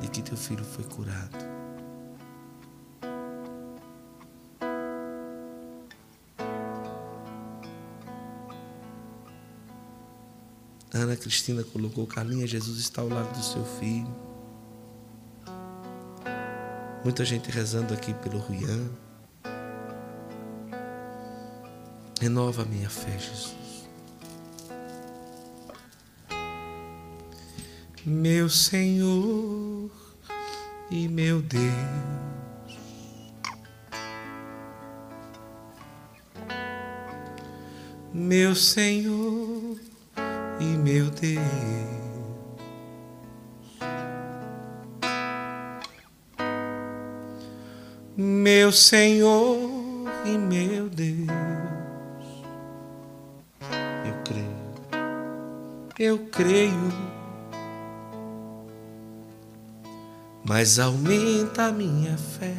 de 0.00 0.08
que 0.08 0.20
teu 0.20 0.36
filho 0.36 0.64
foi 0.64 0.82
curado. 0.82 1.53
Ana 10.94 11.16
Cristina 11.16 11.64
colocou, 11.64 12.06
Carlinha, 12.06 12.46
Jesus 12.46 12.78
está 12.78 13.02
ao 13.02 13.08
lado 13.08 13.36
do 13.36 13.44
seu 13.44 13.64
filho. 13.64 14.14
Muita 17.02 17.24
gente 17.24 17.50
rezando 17.50 17.92
aqui 17.92 18.14
pelo 18.14 18.38
Ruian. 18.38 18.88
Renova 22.20 22.62
a 22.62 22.64
minha 22.64 22.88
fé, 22.88 23.10
Jesus. 23.18 23.88
Meu 28.06 28.48
Senhor 28.48 29.90
e 30.92 31.08
meu 31.08 31.42
Deus. 31.42 31.64
Meu 38.12 38.54
Senhor 38.54 39.76
e 40.60 40.64
meu 40.64 41.10
Deus. 41.10 41.44
Meu 48.16 48.70
Senhor 48.72 49.58
e 50.24 50.38
meu 50.38 50.88
Deus. 50.88 51.54
eu 55.98 56.18
creio. 56.30 56.92
Mas 60.44 60.78
aumenta 60.78 61.66
a 61.66 61.72
minha 61.72 62.16
fé. 62.18 62.54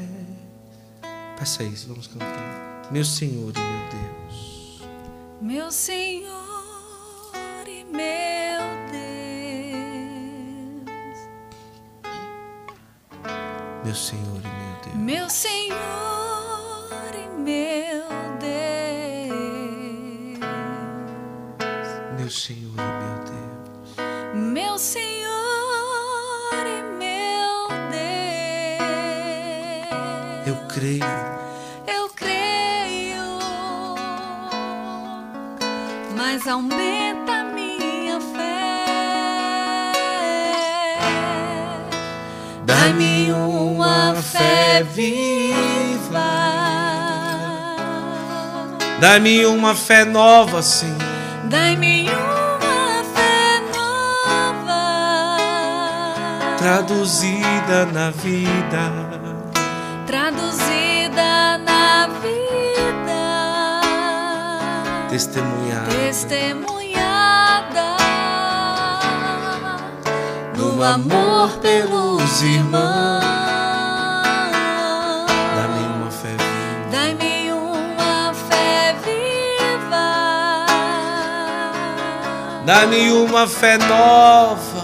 Peça 1.37 1.63
isso, 1.63 1.87
vamos 1.87 2.07
cantar. 2.07 2.89
Meu 2.91 3.05
Senhor 3.05 3.53
e 3.55 3.59
meu 3.59 3.89
Deus. 3.91 4.81
Meu 5.41 5.71
Senhor 5.71 6.44
Senhor 13.95 14.41
e 14.43 14.47
meu 14.47 14.75
Deus. 14.83 14.95
Meu 14.95 15.29
Senhor 15.29 15.77
e 17.13 17.27
meu 17.39 18.05
Deus. 18.39 18.55
Meu 22.17 22.29
Senhor 22.29 22.73
e 22.73 22.75
meu 22.99 23.15
meu 24.35 24.77
Senhor 24.77 25.31
e 26.65 26.81
meu 26.97 27.67
Deus. 27.89 28.77
Eu 30.47 30.55
creio. 30.67 31.05
Eu 31.87 32.09
creio, 32.09 33.39
mas 36.15 36.47
aumenta 36.47 37.24
fé 44.75 44.83
viva. 44.83 46.19
Dá-me 48.99 49.45
uma 49.45 49.73
fé 49.75 50.03
nova, 50.03 50.61
Senhor. 50.61 50.97
Dá-me 51.45 52.09
uma 52.09 52.25
traduzida 56.57 57.85
na 57.93 58.09
vida, 58.09 58.91
traduzida 60.07 61.59
na 61.59 62.07
vida, 62.07 63.81
testemunhada, 65.09 65.91
testemunhada 65.91 67.97
no 70.57 70.83
amor 70.83 71.51
pelos 71.61 72.41
irmãos. 72.41 73.24
Dá-me 82.65 83.11
uma 83.11 83.47
fé 83.47 83.77
nova, 83.77 84.74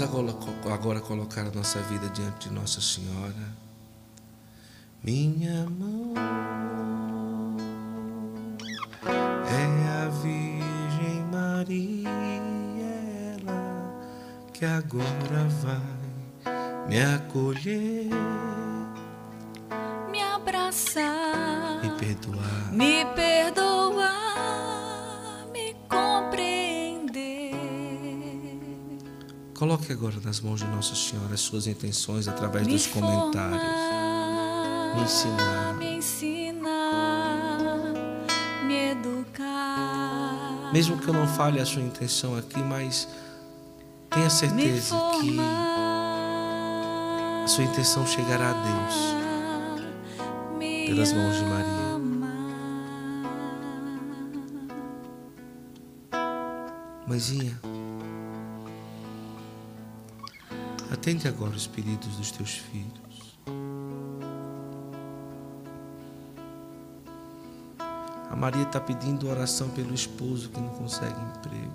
Vamos 0.00 0.32
agora, 0.32 0.74
agora 0.74 1.00
colocar 1.00 1.42
a 1.42 1.50
nossa 1.50 1.78
vida 1.80 2.08
diante 2.08 2.48
de 2.48 2.54
Nossa 2.54 2.80
Senhora. 2.80 3.34
Minha 5.04 5.66
mão 5.68 6.14
é 9.04 10.04
a 10.04 10.08
Virgem 10.08 11.22
Maria, 11.30 12.08
ela 13.36 14.00
que 14.54 14.64
agora 14.64 15.46
vai 15.60 16.88
me 16.88 17.02
acolher, 17.02 18.08
me 20.10 20.22
abraçar, 20.22 21.82
me 21.82 21.90
perdoar, 21.98 22.72
me 22.72 23.04
perdoar 23.14 24.29
Coloque 29.60 29.92
agora 29.92 30.16
nas 30.24 30.40
mãos 30.40 30.58
de 30.58 30.66
Nossa 30.66 30.96
Senhora 30.96 31.34
as 31.34 31.40
suas 31.40 31.68
intenções 31.68 32.26
através 32.26 32.66
me 32.66 32.72
dos 32.72 32.88
comentários. 32.88 33.62
Formar, 33.62 34.94
me 34.96 35.02
ensinar, 35.02 35.74
me 35.74 35.96
ensinar, 35.98 37.58
me 38.66 38.90
educar. 38.90 40.72
Mesmo 40.72 40.98
que 40.98 41.06
eu 41.06 41.14
não 41.14 41.28
fale 41.28 41.60
a 41.60 41.66
sua 41.66 41.82
intenção 41.82 42.36
aqui, 42.36 42.58
mas 42.58 43.06
Tenha 44.10 44.28
certeza 44.28 44.96
que 45.20 45.38
a 47.44 47.46
sua 47.46 47.62
intenção 47.62 48.04
chegará 48.04 48.50
a 48.50 48.54
Deus 48.54 49.14
pelas 50.86 51.12
mãos 51.12 51.36
de 51.36 51.44
Maria. 51.44 51.80
Mãezinha, 57.06 57.60
atende 61.00 61.26
agora 61.26 61.56
os 61.56 61.66
pedidos 61.66 62.14
dos 62.16 62.30
teus 62.30 62.58
filhos. 62.58 63.38
A 68.28 68.36
Maria 68.36 68.64
está 68.64 68.78
pedindo 68.78 69.26
oração 69.26 69.70
pelo 69.70 69.94
esposo 69.94 70.50
que 70.50 70.60
não 70.60 70.68
consegue 70.68 71.18
emprego. 71.18 71.72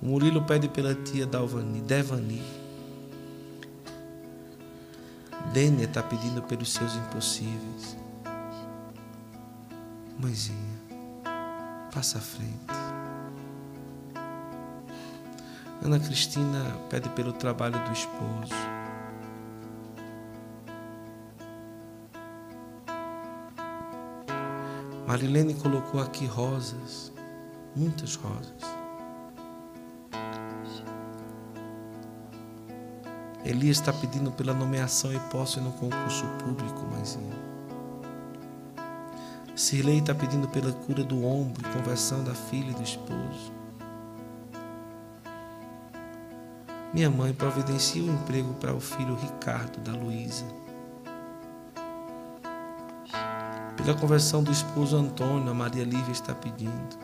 O 0.00 0.06
Murilo 0.06 0.40
pede 0.44 0.68
pela 0.68 0.94
tia 0.94 1.26
Dalvani, 1.26 1.80
Devani. 1.80 2.40
Dênia 5.52 5.86
está 5.86 6.00
pedindo 6.00 6.42
pelos 6.42 6.72
seus 6.72 6.94
impossíveis. 6.94 7.96
Mãezinha, 10.16 10.78
passa 11.92 12.18
à 12.18 12.20
frente. 12.20 12.85
Ana 15.86 16.00
Cristina 16.00 16.64
pede 16.90 17.08
pelo 17.10 17.32
trabalho 17.32 17.78
do 17.84 17.92
esposo. 17.92 18.52
Marilene 25.06 25.54
colocou 25.54 26.00
aqui 26.00 26.26
rosas, 26.26 27.12
muitas 27.76 28.16
rosas. 28.16 28.60
Elias 33.44 33.78
está 33.78 33.92
pedindo 33.92 34.32
pela 34.32 34.52
nomeação 34.52 35.12
e 35.12 35.20
posse 35.30 35.60
no 35.60 35.70
concurso 35.70 36.26
público, 36.44 36.84
mãezinha. 36.90 37.36
Sirlei 39.54 39.98
está 39.98 40.12
pedindo 40.12 40.48
pela 40.48 40.72
cura 40.72 41.04
do 41.04 41.24
ombro 41.24 41.64
e 41.64 41.72
conversão 41.72 42.24
da 42.24 42.34
filha 42.34 42.72
e 42.72 42.74
do 42.74 42.82
esposo. 42.82 43.65
Minha 46.96 47.10
mãe 47.10 47.34
providencia 47.34 48.02
o 48.02 48.06
um 48.06 48.14
emprego 48.14 48.54
para 48.54 48.72
o 48.72 48.80
filho 48.80 49.16
Ricardo 49.16 49.78
da 49.80 49.92
Luísa. 49.92 50.46
Pela 53.76 53.92
conversão 53.92 54.42
do 54.42 54.50
esposo 54.50 54.96
Antônio, 54.96 55.50
a 55.50 55.52
Maria 55.52 55.84
Lívia 55.84 56.10
está 56.10 56.34
pedindo. 56.34 56.96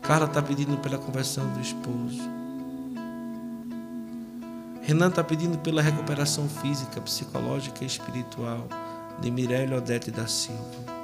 Carla 0.00 0.24
está 0.24 0.40
pedindo 0.42 0.78
pela 0.78 0.96
conversão 0.96 1.46
do 1.52 1.60
esposo. 1.60 2.22
Renan 4.80 5.08
está 5.08 5.22
pedindo 5.22 5.58
pela 5.58 5.82
recuperação 5.82 6.48
física, 6.48 7.02
psicológica 7.02 7.84
e 7.84 7.86
espiritual 7.86 8.66
de 9.20 9.30
Mirelle 9.30 9.74
Odete 9.74 10.10
da 10.10 10.26
Silva. 10.26 11.03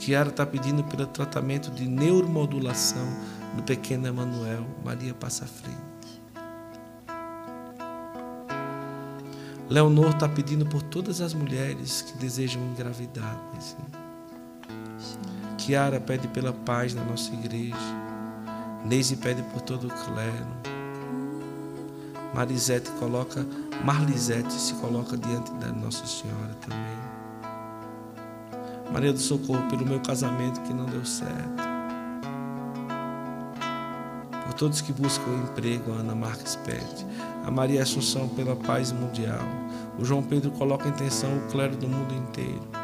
Kiara 0.00 0.30
está 0.30 0.46
pedindo 0.46 0.82
pelo 0.82 1.06
tratamento 1.06 1.70
de 1.70 1.86
neuromodulação 1.86 3.06
do 3.54 3.62
pequeno 3.62 4.06
Emanuel. 4.06 4.66
Maria 4.82 5.12
passa 5.12 5.44
à 5.44 5.46
frente. 5.46 5.78
Leonor 9.68 10.08
está 10.08 10.26
pedindo 10.26 10.64
por 10.64 10.80
todas 10.80 11.20
as 11.20 11.34
mulheres 11.34 12.00
que 12.00 12.16
desejam 12.16 12.62
engravidar. 12.62 13.38
Kiara 15.58 16.00
pede 16.00 16.26
pela 16.28 16.54
paz 16.54 16.94
na 16.94 17.04
nossa 17.04 17.30
igreja. 17.34 17.76
Neise 18.82 19.16
pede 19.16 19.42
por 19.42 19.60
todo 19.60 19.86
o 19.86 19.90
clero. 19.90 20.46
Marisete 22.34 22.90
coloca, 22.92 23.46
Marlisete 23.84 24.52
se 24.52 24.72
coloca 24.74 25.14
diante 25.18 25.52
da 25.54 25.68
Nossa 25.72 26.06
Senhora 26.06 26.54
também. 26.54 27.19
Maria 28.92 29.12
do 29.12 29.18
Socorro, 29.18 29.68
pelo 29.68 29.86
meu 29.86 30.00
casamento 30.00 30.60
que 30.62 30.74
não 30.74 30.84
deu 30.86 31.04
certo. 31.04 31.70
Por 34.44 34.54
todos 34.54 34.80
que 34.80 34.92
buscam 34.92 35.30
emprego, 35.44 35.92
a 35.92 35.96
Ana 35.96 36.14
Marques 36.14 36.56
pede. 36.56 37.06
A 37.44 37.50
Maria 37.50 37.82
Assunção 37.82 38.28
pela 38.28 38.56
paz 38.56 38.92
mundial. 38.92 39.40
O 39.98 40.04
João 40.04 40.22
Pedro 40.22 40.50
coloca 40.50 40.88
em 40.88 40.92
tensão 40.92 41.36
o 41.38 41.50
clero 41.50 41.76
do 41.76 41.88
mundo 41.88 42.14
inteiro. 42.14 42.79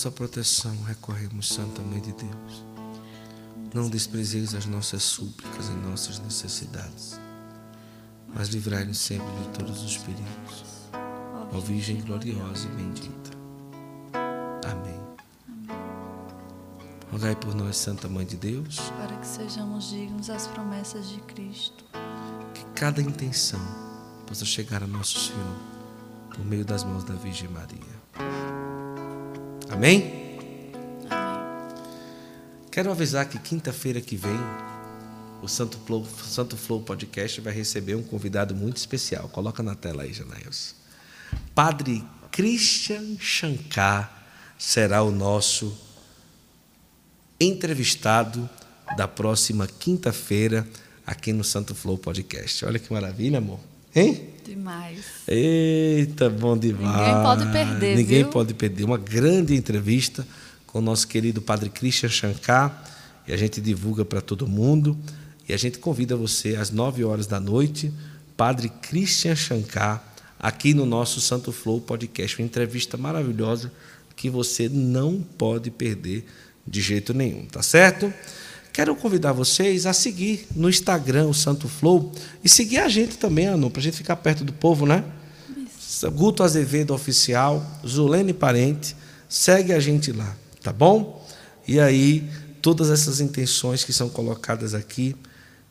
Vossa 0.00 0.10
proteção 0.10 0.74
recorremos, 0.84 1.48
Santa 1.48 1.82
Mãe 1.82 2.00
de 2.00 2.12
Deus. 2.12 2.64
Não 3.74 3.86
desprezeis 3.86 4.54
as 4.54 4.64
nossas 4.64 5.02
súplicas 5.02 5.68
e 5.68 5.72
nossas 5.72 6.18
necessidades, 6.20 7.20
mas 8.34 8.48
livrai-nos 8.48 8.96
sempre 8.96 9.26
de 9.26 9.58
todos 9.58 9.82
os 9.82 9.98
perigos. 9.98 10.64
Ó 11.52 11.60
Virgem 11.60 12.00
gloriosa 12.00 12.66
e 12.66 12.70
bendita. 12.70 13.30
Amém. 14.70 14.98
Rogai 17.12 17.36
por 17.36 17.54
nós, 17.54 17.76
Santa 17.76 18.08
Mãe 18.08 18.24
de 18.24 18.38
Deus, 18.38 18.78
para 18.96 19.14
que 19.18 19.26
sejamos 19.26 19.90
dignos 19.90 20.28
das 20.28 20.46
promessas 20.46 21.10
de 21.10 21.20
Cristo. 21.20 21.84
Que 22.54 22.64
cada 22.74 23.02
intenção 23.02 23.60
possa 24.26 24.46
chegar 24.46 24.82
a 24.82 24.86
nosso 24.86 25.20
Senhor 25.20 25.56
por 26.34 26.42
meio 26.42 26.64
das 26.64 26.84
mãos 26.84 27.04
da 27.04 27.12
Virgem 27.16 27.50
Maria. 27.50 28.49
Amém? 29.70 30.02
Amém. 30.02 30.30
Quero 32.70 32.90
avisar 32.90 33.28
que 33.28 33.38
quinta-feira 33.38 34.00
que 34.00 34.16
vem 34.16 34.38
o 35.42 35.48
Santo 35.48 35.78
Flow, 35.86 36.06
Santo 36.22 36.56
Flow 36.56 36.80
Podcast 36.82 37.40
vai 37.40 37.52
receber 37.52 37.94
um 37.94 38.02
convidado 38.02 38.54
muito 38.54 38.76
especial. 38.76 39.28
Coloca 39.28 39.62
na 39.62 39.74
tela 39.74 40.02
aí, 40.02 40.12
Janails. 40.12 40.74
Padre 41.54 42.04
Christian 42.30 43.16
Shankar 43.18 44.24
será 44.58 45.02
o 45.02 45.10
nosso 45.10 45.76
entrevistado 47.40 48.48
da 48.96 49.08
próxima 49.08 49.66
quinta-feira 49.66 50.66
aqui 51.06 51.32
no 51.32 51.42
Santo 51.42 51.74
Flow 51.74 51.96
Podcast. 51.96 52.64
Olha 52.64 52.78
que 52.78 52.92
maravilha, 52.92 53.38
amor. 53.38 53.60
Hein? 53.94 54.28
Demais. 54.44 55.04
Eita, 55.26 56.28
bom 56.28 56.56
demais. 56.56 56.96
Ninguém 56.96 57.22
pode 57.22 57.52
perder. 57.52 57.96
Ninguém 57.96 58.22
viu? 58.22 58.28
pode 58.28 58.54
perder. 58.54 58.84
Uma 58.84 58.98
grande 58.98 59.54
entrevista 59.54 60.26
com 60.66 60.78
o 60.78 60.82
nosso 60.82 61.06
querido 61.06 61.40
Padre 61.40 61.68
Christian 61.70 62.08
Shankar. 62.08 62.84
E 63.26 63.32
a 63.32 63.36
gente 63.36 63.60
divulga 63.60 64.04
para 64.04 64.20
todo 64.20 64.46
mundo. 64.46 64.96
E 65.48 65.52
a 65.52 65.56
gente 65.56 65.78
convida 65.78 66.14
você 66.14 66.54
às 66.54 66.70
9 66.70 67.02
horas 67.04 67.26
da 67.26 67.40
noite, 67.40 67.92
Padre 68.36 68.68
Christian 68.82 69.34
Shankar, 69.34 70.00
aqui 70.38 70.72
no 70.72 70.86
nosso 70.86 71.20
Santo 71.20 71.50
Flow 71.50 71.80
Podcast, 71.80 72.38
uma 72.38 72.46
entrevista 72.46 72.96
maravilhosa 72.96 73.72
que 74.14 74.30
você 74.30 74.68
não 74.68 75.20
pode 75.36 75.70
perder 75.70 76.24
de 76.64 76.80
jeito 76.80 77.12
nenhum, 77.12 77.46
tá 77.46 77.62
certo? 77.62 78.14
Quero 78.72 78.94
convidar 78.94 79.32
vocês 79.32 79.84
a 79.84 79.92
seguir 79.92 80.46
no 80.54 80.68
Instagram 80.68 81.26
o 81.26 81.34
Santo 81.34 81.68
Flow 81.68 82.12
e 82.42 82.48
seguir 82.48 82.78
a 82.78 82.88
gente 82.88 83.18
também, 83.18 83.48
Anu, 83.48 83.70
para 83.70 83.80
a 83.80 83.82
gente 83.82 83.96
ficar 83.96 84.16
perto 84.16 84.44
do 84.44 84.52
povo, 84.52 84.86
né? 84.86 85.04
Isso. 85.66 86.08
Guto 86.10 86.42
Azevedo 86.42 86.94
Oficial, 86.94 87.64
Zulene 87.86 88.32
Parente, 88.32 88.94
segue 89.28 89.72
a 89.72 89.80
gente 89.80 90.12
lá, 90.12 90.36
tá 90.62 90.72
bom? 90.72 91.26
E 91.66 91.80
aí, 91.80 92.30
todas 92.62 92.90
essas 92.90 93.20
intenções 93.20 93.84
que 93.84 93.92
são 93.92 94.08
colocadas 94.08 94.72
aqui, 94.72 95.16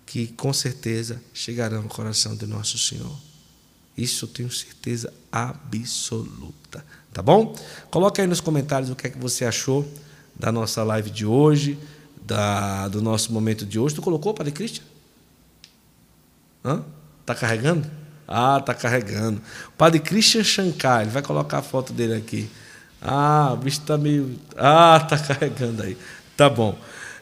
que 0.06 0.28
com 0.28 0.52
certeza 0.52 1.22
chegarão 1.34 1.84
ao 1.84 1.90
coração 1.90 2.36
do 2.36 2.48
nosso 2.48 2.78
Senhor. 2.78 3.16
Isso 3.98 4.26
eu 4.26 4.30
tenho 4.30 4.52
certeza 4.52 5.14
absoluta, 5.32 6.86
tá 7.14 7.22
bom? 7.22 7.56
Coloca 7.90 8.22
aí 8.22 8.28
nos 8.28 8.42
comentários 8.42 8.90
o 8.90 8.96
que 8.96 9.08
é 9.08 9.10
que 9.10 9.18
você 9.18 9.46
achou 9.46 9.88
da 10.38 10.52
nossa 10.52 10.84
live 10.84 11.10
de 11.10 11.26
hoje 11.26 11.78
da, 12.30 12.88
do 12.88 13.02
nosso 13.02 13.34
momento 13.34 13.66
de 13.66 13.80
hoje. 13.80 13.96
Tu 13.96 14.02
colocou, 14.02 14.34
Padre 14.34 14.52
Cristian? 14.54 14.84
Hã? 16.64 16.84
Tá 17.26 17.34
carregando? 17.34 17.90
Ah, 18.28 18.62
tá 18.62 18.76
carregando. 18.76 19.42
Padre 19.76 20.00
Christian 20.00 20.44
Shankar, 20.44 21.02
ele 21.02 21.10
vai 21.10 21.24
colocar 21.24 21.58
a 21.58 21.62
foto 21.64 21.92
dele 21.92 22.16
aqui. 22.16 22.48
Ah, 23.02 23.52
o 23.54 23.58
bicho 23.58 23.82
tá 23.82 23.98
meio. 23.98 24.40
Ah, 24.56 25.00
tá 25.00 25.18
carregando 25.20 25.82
aí. 25.82 25.98
Tá 26.38 26.48
bom. 26.48 26.78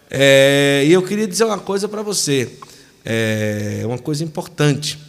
É, 0.09 0.83
e 0.85 0.91
eu 0.91 1.01
queria 1.01 1.27
dizer 1.27 1.45
uma 1.45 1.59
coisa 1.59 1.87
para 1.87 2.01
você. 2.01 2.57
É 3.05 3.83
uma 3.85 3.97
coisa 3.97 4.23
importante. 4.23 4.99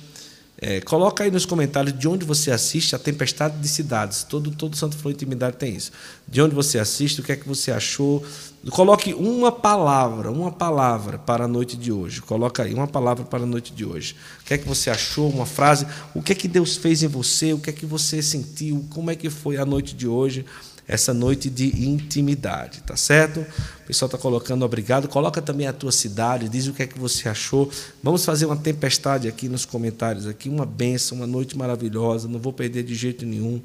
É, 0.60 0.80
coloca 0.80 1.22
aí 1.22 1.30
nos 1.30 1.46
comentários 1.46 1.96
de 1.96 2.08
onde 2.08 2.24
você 2.24 2.50
assiste 2.50 2.96
a 2.96 2.98
Tempestade 2.98 3.58
de 3.58 3.68
Cidades. 3.68 4.24
Todo, 4.24 4.50
todo 4.50 4.74
Santo 4.74 4.96
Flow 4.96 5.12
Intimidade 5.12 5.56
tem 5.56 5.76
isso. 5.76 5.92
De 6.26 6.42
onde 6.42 6.52
você 6.52 6.80
assiste, 6.80 7.20
o 7.20 7.22
que 7.22 7.30
é 7.30 7.36
que 7.36 7.46
você 7.46 7.70
achou. 7.70 8.24
Coloque 8.70 9.14
uma 9.14 9.52
palavra, 9.52 10.32
uma 10.32 10.50
palavra 10.50 11.16
para 11.16 11.44
a 11.44 11.48
noite 11.48 11.76
de 11.76 11.92
hoje. 11.92 12.20
Coloca 12.20 12.64
aí, 12.64 12.74
uma 12.74 12.88
palavra 12.88 13.24
para 13.24 13.44
a 13.44 13.46
noite 13.46 13.72
de 13.72 13.84
hoje. 13.84 14.16
O 14.42 14.44
que 14.46 14.54
é 14.54 14.58
que 14.58 14.66
você 14.66 14.90
achou, 14.90 15.30
uma 15.30 15.46
frase. 15.46 15.86
O 16.12 16.20
que 16.20 16.32
é 16.32 16.34
que 16.34 16.48
Deus 16.48 16.76
fez 16.76 17.04
em 17.04 17.08
você, 17.08 17.52
o 17.52 17.60
que 17.60 17.70
é 17.70 17.72
que 17.72 17.86
você 17.86 18.20
sentiu, 18.20 18.84
como 18.90 19.12
é 19.12 19.14
que 19.14 19.30
foi 19.30 19.58
a 19.58 19.64
noite 19.64 19.94
de 19.94 20.08
hoje 20.08 20.44
essa 20.88 21.12
noite 21.12 21.50
de 21.50 21.86
intimidade, 21.86 22.80
tá 22.80 22.96
certo? 22.96 23.40
O 23.40 23.86
pessoal 23.86 24.06
está 24.06 24.16
colocando 24.16 24.64
obrigado. 24.64 25.06
Coloca 25.06 25.42
também 25.42 25.66
a 25.66 25.72
tua 25.72 25.92
cidade, 25.92 26.48
diz 26.48 26.66
o 26.66 26.72
que 26.72 26.82
é 26.82 26.86
que 26.86 26.98
você 26.98 27.28
achou. 27.28 27.70
Vamos 28.02 28.24
fazer 28.24 28.46
uma 28.46 28.56
tempestade 28.56 29.28
aqui 29.28 29.50
nos 29.50 29.66
comentários 29.66 30.26
aqui, 30.26 30.48
uma 30.48 30.64
benção, 30.64 31.18
uma 31.18 31.26
noite 31.26 31.58
maravilhosa, 31.58 32.26
não 32.26 32.40
vou 32.40 32.54
perder 32.54 32.84
de 32.84 32.94
jeito 32.94 33.26
nenhum. 33.26 33.60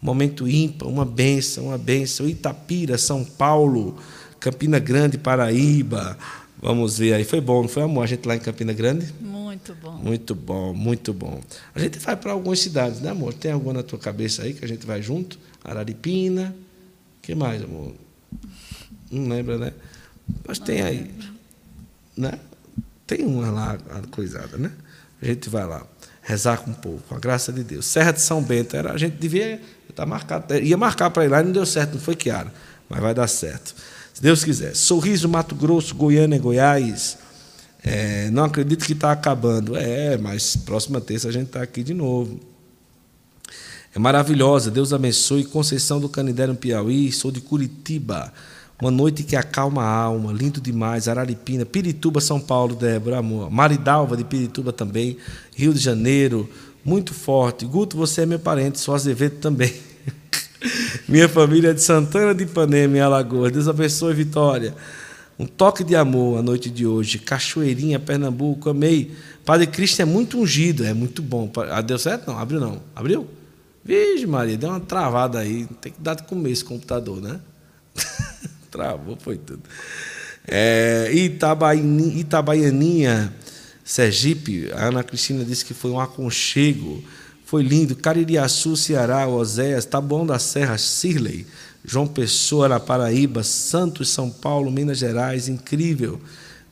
Um 0.00 0.06
momento 0.06 0.46
ímpar, 0.46 0.86
uma 0.86 1.04
benção, 1.04 1.66
uma 1.66 1.78
benção. 1.78 2.28
Itapira, 2.28 2.96
São 2.96 3.24
Paulo, 3.24 3.96
Campina 4.38 4.78
Grande, 4.78 5.18
Paraíba. 5.18 6.16
Vamos 6.62 6.98
ver 6.98 7.14
aí. 7.14 7.24
Foi 7.24 7.40
bom, 7.40 7.62
não 7.62 7.68
foi 7.68 7.82
amor? 7.82 8.04
A 8.04 8.06
gente 8.06 8.26
lá 8.26 8.36
em 8.36 8.40
Campina 8.40 8.72
Grande? 8.72 9.12
Muito 9.20 9.74
bom. 9.74 9.92
Muito 9.96 10.34
bom, 10.34 10.72
muito 10.72 11.12
bom. 11.12 11.40
A 11.74 11.80
gente 11.80 11.98
vai 11.98 12.14
para 12.16 12.30
algumas 12.30 12.60
cidades, 12.60 13.00
né, 13.00 13.10
amor? 13.10 13.34
Tem 13.34 13.50
alguma 13.50 13.74
na 13.74 13.82
tua 13.82 13.98
cabeça 13.98 14.42
aí 14.42 14.54
que 14.54 14.64
a 14.64 14.68
gente 14.68 14.86
vai 14.86 15.02
junto? 15.02 15.38
Araripina, 15.64 16.54
que 17.28 17.34
mais, 17.34 17.62
amor? 17.62 17.92
Não 19.10 19.28
lembra, 19.28 19.58
né? 19.58 19.74
Mas 20.46 20.58
tem 20.58 20.80
aí. 20.80 21.10
Né? 22.16 22.32
Tem 23.06 23.22
uma 23.22 23.50
lá, 23.50 23.78
coisada, 24.10 24.56
né? 24.56 24.72
A 25.20 25.26
gente 25.26 25.50
vai 25.50 25.66
lá 25.66 25.86
rezar 26.22 26.56
com 26.56 26.70
o 26.70 26.74
povo, 26.74 27.02
com 27.06 27.14
a 27.14 27.18
graça 27.18 27.52
de 27.52 27.62
Deus. 27.62 27.84
Serra 27.84 28.12
de 28.12 28.22
São 28.22 28.42
Bento, 28.42 28.74
era, 28.74 28.92
a 28.92 28.96
gente 28.96 29.18
devia 29.18 29.60
tá 29.94 30.06
marcado, 30.06 30.54
ia 30.56 30.76
marcar 30.78 31.10
para 31.10 31.26
ir 31.26 31.28
lá 31.28 31.42
e 31.42 31.44
não 31.44 31.52
deu 31.52 31.66
certo, 31.66 31.94
não 31.94 32.00
foi 32.00 32.16
Kiara, 32.16 32.50
mas 32.88 32.98
vai 32.98 33.12
dar 33.12 33.26
certo. 33.26 33.74
Se 34.14 34.22
Deus 34.22 34.42
quiser. 34.42 34.74
Sorriso, 34.74 35.28
Mato 35.28 35.54
Grosso, 35.54 35.94
Goiânia, 35.94 36.38
Goiás. 36.38 37.18
É, 37.84 38.30
não 38.30 38.44
acredito 38.44 38.86
que 38.86 38.94
está 38.94 39.12
acabando. 39.12 39.76
É, 39.76 40.16
mas 40.16 40.56
próxima 40.56 40.98
terça 40.98 41.28
a 41.28 41.32
gente 41.32 41.48
está 41.48 41.60
aqui 41.60 41.82
de 41.82 41.92
novo. 41.92 42.40
É 43.94 43.98
maravilhosa. 43.98 44.70
Deus 44.70 44.92
abençoe. 44.92 45.44
Conceição 45.44 46.00
do 46.00 46.08
Canidé, 46.08 46.46
no 46.46 46.54
Piauí. 46.54 47.10
Sou 47.10 47.30
de 47.30 47.40
Curitiba. 47.40 48.32
Uma 48.80 48.90
noite 48.90 49.22
que 49.24 49.34
acalma 49.34 49.82
a 49.82 49.90
alma. 49.90 50.32
Lindo 50.32 50.60
demais. 50.60 51.08
Araripina. 51.08 51.64
Pirituba, 51.64 52.20
São 52.20 52.40
Paulo, 52.40 52.74
Débora, 52.74 53.18
amor. 53.18 53.50
Maridalva, 53.50 54.16
de 54.16 54.24
Pirituba 54.24 54.72
também. 54.72 55.16
Rio 55.56 55.72
de 55.72 55.80
Janeiro. 55.80 56.48
Muito 56.84 57.12
forte. 57.12 57.64
Guto, 57.64 57.96
você 57.96 58.22
é 58.22 58.26
meu 58.26 58.38
parente. 58.38 58.78
Sou 58.78 58.94
Azevedo 58.94 59.36
também. 59.40 59.72
Minha 61.08 61.28
família 61.28 61.70
é 61.70 61.74
de 61.74 61.82
Santana 61.82 62.34
de 62.34 62.44
Ipanema, 62.44 62.96
em 62.96 63.00
Alagoas. 63.00 63.52
Deus 63.52 63.68
abençoe, 63.68 64.14
Vitória. 64.14 64.74
Um 65.38 65.46
toque 65.46 65.84
de 65.84 65.94
amor 65.94 66.38
a 66.38 66.42
noite 66.42 66.68
de 66.68 66.86
hoje. 66.86 67.18
Cachoeirinha, 67.18 67.98
Pernambuco. 67.98 68.68
Amei. 68.68 69.12
Padre 69.44 69.66
Cristo 69.66 70.02
é 70.02 70.04
muito 70.04 70.38
ungido. 70.38 70.84
É 70.84 70.92
muito 70.92 71.22
bom. 71.22 71.50
Ah, 71.70 71.80
deu 71.80 71.98
certo? 71.98 72.28
Não. 72.28 72.38
Abriu 72.38 72.60
não. 72.60 72.82
Abriu? 72.94 73.26
Vixe, 73.88 74.26
Maria, 74.26 74.58
deu 74.58 74.68
uma 74.68 74.80
travada 74.80 75.38
aí. 75.38 75.66
Tem 75.80 75.90
que 75.90 75.98
dar 75.98 76.12
de 76.12 76.24
comer 76.24 76.50
esse 76.50 76.62
computador, 76.62 77.22
né? 77.22 77.40
Travou, 78.70 79.16
foi 79.18 79.38
tudo. 79.38 79.62
É, 80.46 81.10
Itabaianinha, 81.10 83.32
Sergipe, 83.82 84.70
a 84.72 84.88
Ana 84.88 85.02
Cristina 85.02 85.42
disse 85.42 85.64
que 85.64 85.72
foi 85.72 85.90
um 85.90 85.98
aconchego. 85.98 87.02
Foi 87.46 87.62
lindo. 87.62 87.96
Caririaçu, 87.96 88.76
Ceará, 88.76 89.26
Oséias, 89.26 89.86
Taboão 89.86 90.26
da 90.26 90.38
Serra, 90.38 90.76
Sirley, 90.76 91.46
João 91.82 92.06
Pessoa, 92.06 92.68
na 92.68 92.78
Paraíba, 92.78 93.42
Santos, 93.42 94.10
São 94.10 94.30
Paulo, 94.30 94.70
Minas 94.70 94.98
Gerais, 94.98 95.48
incrível. 95.48 96.20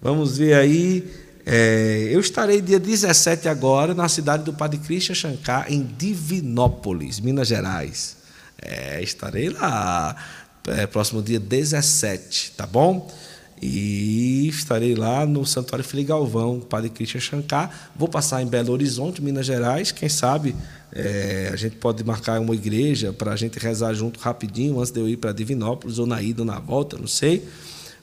Vamos 0.02 0.36
ver 0.36 0.52
aí 0.52 1.10
é, 1.48 2.08
eu 2.10 2.18
estarei 2.18 2.60
dia 2.60 2.80
17 2.80 3.48
agora 3.48 3.94
na 3.94 4.08
cidade 4.08 4.42
do 4.42 4.52
Padre 4.52 4.78
Christian 4.78 5.14
Shankar, 5.14 5.72
em 5.72 5.84
Divinópolis, 5.96 7.20
Minas 7.20 7.46
Gerais. 7.46 8.16
É, 8.60 9.00
estarei 9.00 9.50
lá 9.50 10.16
é, 10.66 10.88
próximo 10.88 11.22
dia 11.22 11.38
17, 11.38 12.54
tá 12.56 12.66
bom? 12.66 13.08
E 13.62 14.48
estarei 14.48 14.96
lá 14.96 15.24
no 15.24 15.46
Santuário 15.46 15.84
Filho 15.84 16.04
Galvão, 16.04 16.58
Padre 16.58 16.90
Christian 16.90 17.20
Shankar. 17.20 17.90
Vou 17.94 18.08
passar 18.08 18.42
em 18.42 18.46
Belo 18.46 18.72
Horizonte, 18.72 19.22
Minas 19.22 19.46
Gerais. 19.46 19.92
Quem 19.92 20.08
sabe 20.08 20.54
é, 20.92 21.50
a 21.52 21.56
gente 21.56 21.76
pode 21.76 22.02
marcar 22.02 22.40
uma 22.40 22.56
igreja 22.56 23.12
para 23.12 23.32
a 23.32 23.36
gente 23.36 23.56
rezar 23.60 23.94
junto 23.94 24.18
rapidinho 24.18 24.80
antes 24.80 24.90
de 24.90 24.98
eu 24.98 25.08
ir 25.08 25.16
para 25.16 25.30
Divinópolis, 25.30 26.00
ou 26.00 26.06
na 26.06 26.20
ida 26.20 26.42
ou 26.42 26.46
na 26.46 26.58
volta, 26.58 26.98
não 26.98 27.06
sei. 27.06 27.46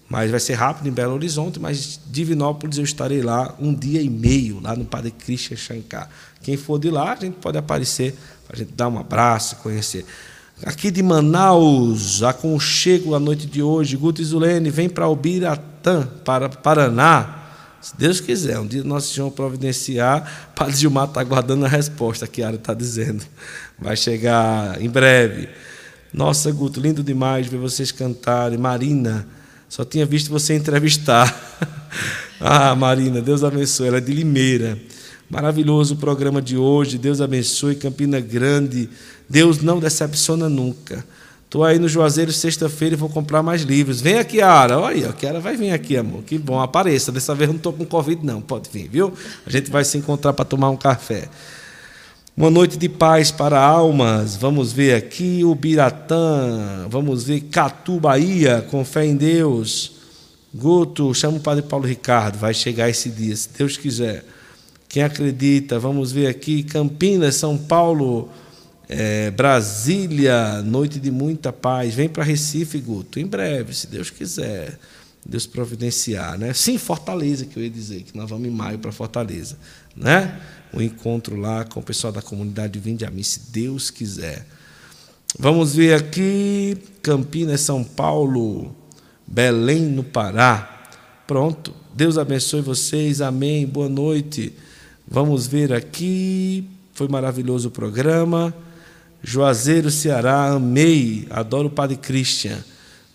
Mas 0.09 0.29
vai 0.29 0.39
ser 0.39 0.53
rápido 0.53 0.87
em 0.87 0.91
Belo 0.91 1.13
Horizonte, 1.13 1.59
mas 1.59 1.99
Divinópolis 2.05 2.77
eu 2.77 2.83
estarei 2.83 3.21
lá 3.21 3.55
um 3.59 3.73
dia 3.73 4.01
e 4.01 4.09
meio, 4.09 4.59
lá 4.59 4.75
no 4.75 4.85
Padre 4.85 5.11
Christian 5.11 5.57
Shankar. 5.57 6.09
Quem 6.41 6.57
for 6.57 6.77
de 6.77 6.89
lá, 6.89 7.13
a 7.13 7.15
gente 7.15 7.37
pode 7.37 7.57
aparecer, 7.57 8.15
a 8.49 8.55
gente 8.55 8.73
dar 8.73 8.89
um 8.89 8.99
abraço, 8.99 9.55
conhecer. 9.57 10.05
Aqui 10.65 10.91
de 10.91 11.01
Manaus, 11.01 12.21
aconchego 12.21 13.15
a 13.15 13.19
noite 13.19 13.47
de 13.47 13.61
hoje, 13.61 13.97
Guto 13.97 14.21
e 14.21 14.25
Zulene, 14.25 14.69
vem 14.69 14.87
para 14.87 15.05
Albiratã, 15.05 16.07
para 16.23 16.47
Paraná. 16.47 17.39
Se 17.81 17.97
Deus 17.97 18.21
quiser, 18.21 18.59
um 18.59 18.67
dia 18.67 18.81
Nosso 18.83 19.13
Senhor 19.13 19.29
providenciar, 19.31 20.51
Padre 20.55 20.75
Gilmar 20.77 21.07
está 21.07 21.19
aguardando 21.19 21.65
a 21.65 21.67
resposta 21.67 22.27
que 22.27 22.41
a 22.41 22.47
Ara 22.47 22.55
está 22.55 22.73
dizendo. 22.73 23.25
Vai 23.77 23.97
chegar 23.97 24.81
em 24.81 24.89
breve. 24.89 25.49
Nossa, 26.13 26.49
Guto, 26.51 26.79
lindo 26.79 27.03
demais 27.03 27.47
ver 27.47 27.57
vocês 27.57 27.91
cantarem. 27.91 28.57
Marina, 28.57 29.27
só 29.73 29.83
tinha 29.83 30.05
visto 30.05 30.29
você 30.29 30.53
entrevistar. 30.53 31.35
ah, 32.39 32.75
Marina, 32.75 33.23
Deus 33.23 33.43
abençoe. 33.43 33.87
Ela 33.87 33.97
é 33.97 34.01
de 34.01 34.11
Limeira. 34.13 34.77
Maravilhoso 35.27 35.95
o 35.95 35.97
programa 35.97 36.39
de 36.39 36.55
hoje. 36.55 36.99
Deus 36.99 37.19
abençoe. 37.19 37.73
Campina 37.73 38.19
Grande. 38.19 38.87
Deus 39.27 39.63
não 39.63 39.79
decepciona 39.79 40.47
nunca. 40.47 41.03
Estou 41.45 41.63
aí 41.63 41.79
no 41.79 41.89
Juazeiro 41.89 42.31
sexta-feira 42.31 42.93
e 42.93 42.97
vou 42.99 43.09
comprar 43.09 43.41
mais 43.41 43.63
livros. 43.63 43.99
Vem 43.99 44.19
aqui, 44.19 44.41
Ara. 44.41 44.77
Olha 44.77 45.09
a 45.09 45.13
Kiara 45.13 45.39
vai 45.39 45.57
vir 45.57 45.71
aqui, 45.71 45.97
amor. 45.97 46.21
Que 46.21 46.37
bom, 46.37 46.61
apareça. 46.61 47.11
Dessa 47.11 47.33
vez 47.33 47.47
eu 47.47 47.53
não 47.53 47.57
estou 47.57 47.73
com 47.73 47.83
Covid, 47.83 48.23
não. 48.23 48.41
Pode 48.41 48.69
vir, 48.71 48.87
viu? 48.87 49.11
A 49.43 49.49
gente 49.49 49.71
vai 49.71 49.83
se 49.83 49.97
encontrar 49.97 50.33
para 50.33 50.45
tomar 50.45 50.69
um 50.69 50.77
café. 50.77 51.27
Uma 52.35 52.49
noite 52.49 52.79
de 52.79 52.89
paz 52.89 53.29
para 53.29 53.59
almas. 53.59 54.35
Vamos 54.35 54.73
ver 54.73 54.95
aqui 54.95 55.43
o 55.43 55.53
Biratã. 55.53 56.87
Vamos 56.89 57.23
ver 57.23 57.41
Catu, 57.41 57.99
Bahia, 57.99 58.65
com 58.71 58.83
fé 58.83 59.05
em 59.05 59.15
Deus. 59.15 59.91
Guto, 60.51 61.13
chama 61.13 61.37
o 61.37 61.39
Padre 61.39 61.61
Paulo 61.61 61.85
Ricardo. 61.85 62.39
Vai 62.39 62.51
chegar 62.55 62.89
esse 62.89 63.11
dia, 63.11 63.35
se 63.35 63.49
Deus 63.55 63.77
quiser. 63.77 64.25
Quem 64.89 65.03
acredita? 65.03 65.77
Vamos 65.77 66.11
ver 66.11 66.25
aqui 66.25 66.63
Campinas, 66.63 67.35
São 67.35 67.55
Paulo, 67.55 68.27
é, 68.89 69.29
Brasília. 69.29 70.63
Noite 70.63 70.99
de 70.99 71.11
muita 71.11 71.53
paz. 71.53 71.93
Vem 71.93 72.09
para 72.09 72.23
Recife, 72.23 72.79
Guto, 72.79 73.19
em 73.19 73.27
breve, 73.27 73.75
se 73.75 73.85
Deus 73.85 74.09
quiser. 74.09 74.79
Deus 75.23 75.45
providenciar, 75.45 76.37
né? 76.39 76.51
Sim, 76.51 76.79
Fortaleza, 76.79 77.45
que 77.45 77.57
eu 77.57 77.63
ia 77.63 77.69
dizer, 77.69 78.01
que 78.01 78.17
nós 78.17 78.27
vamos 78.27 78.47
em 78.47 78.51
maio 78.51 78.79
para 78.79 78.91
Fortaleza, 78.91 79.55
né? 79.95 80.39
O 80.73 80.81
encontro 80.81 81.35
lá 81.35 81.63
com 81.63 81.79
o 81.79 81.83
pessoal 81.83 82.11
da 82.11 82.21
comunidade 82.21 82.79
Vinde 82.79 83.05
a 83.05 83.11
mim, 83.11 83.23
se 83.23 83.51
Deus 83.51 83.89
quiser. 83.89 84.45
Vamos 85.37 85.75
ver 85.75 85.93
aqui, 85.93 86.77
Campinas, 87.01 87.61
São 87.61 87.83
Paulo, 87.83 88.75
Belém, 89.25 89.81
no 89.81 90.03
Pará. 90.03 90.89
Pronto. 91.27 91.73
Deus 91.93 92.17
abençoe 92.17 92.61
vocês. 92.61 93.21
Amém. 93.21 93.65
Boa 93.65 93.89
noite. 93.89 94.53
Vamos 95.07 95.47
ver 95.47 95.73
aqui. 95.73 96.67
Foi 96.93 97.07
maravilhoso 97.07 97.69
o 97.69 97.71
programa. 97.71 98.53
Juazeiro, 99.23 99.89
Ceará, 99.89 100.51
amei. 100.51 101.27
Adoro 101.29 101.67
o 101.67 101.71
Padre 101.71 101.97
Christian. 101.97 102.63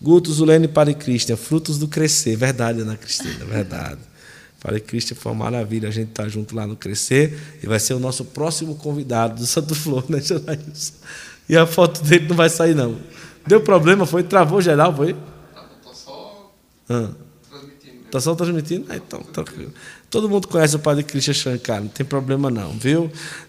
Guto 0.01 0.31
Zulene 0.31 0.67
Padre 0.67 0.93
Cristian, 0.93 1.35
frutos 1.35 1.77
do 1.77 1.87
crescer. 1.87 2.35
Verdade, 2.37 2.81
Ana 2.81 2.95
Cristina, 2.95 3.43
verdade. 3.43 3.99
Padre 4.61 4.81
Cristian 4.81 5.15
foi 5.15 5.31
uma 5.31 5.45
maravilha, 5.45 5.87
a 5.87 5.91
gente 5.91 6.09
está 6.09 6.27
junto 6.27 6.55
lá 6.55 6.67
no 6.67 6.75
Crescer 6.75 7.37
e 7.63 7.67
vai 7.67 7.79
ser 7.79 7.93
o 7.93 7.99
nosso 7.99 8.25
próximo 8.25 8.75
convidado 8.75 9.39
do 9.39 9.47
Santo 9.47 9.73
Flor, 9.73 10.03
né, 10.09 10.19
Janaílson? 10.19 10.93
E 11.47 11.57
a 11.57 11.65
foto 11.65 12.03
dele 12.03 12.27
não 12.27 12.35
vai 12.35 12.49
sair, 12.49 12.75
não. 12.75 12.97
Deu 13.47 13.61
problema, 13.61 14.05
foi? 14.05 14.21
Travou 14.21 14.61
geral, 14.61 14.95
foi? 14.95 15.11
Está 15.11 15.93
só 15.93 16.51
ah. 16.89 17.09
transmitindo. 17.49 18.05
Está 18.05 18.19
só 18.19 18.35
transmitindo? 18.35 18.85
Ah, 18.89 18.97
então, 18.97 19.21
tranquilo. 19.23 19.73
Todo 20.09 20.29
mundo 20.29 20.47
conhece 20.47 20.75
o 20.75 20.79
Padre 20.79 21.03
Christian 21.03 21.33
Shankar, 21.33 21.81
não 21.81 21.87
tem 21.87 22.05
problema 22.05 22.51
não, 22.51 22.71
viu? 22.73 23.03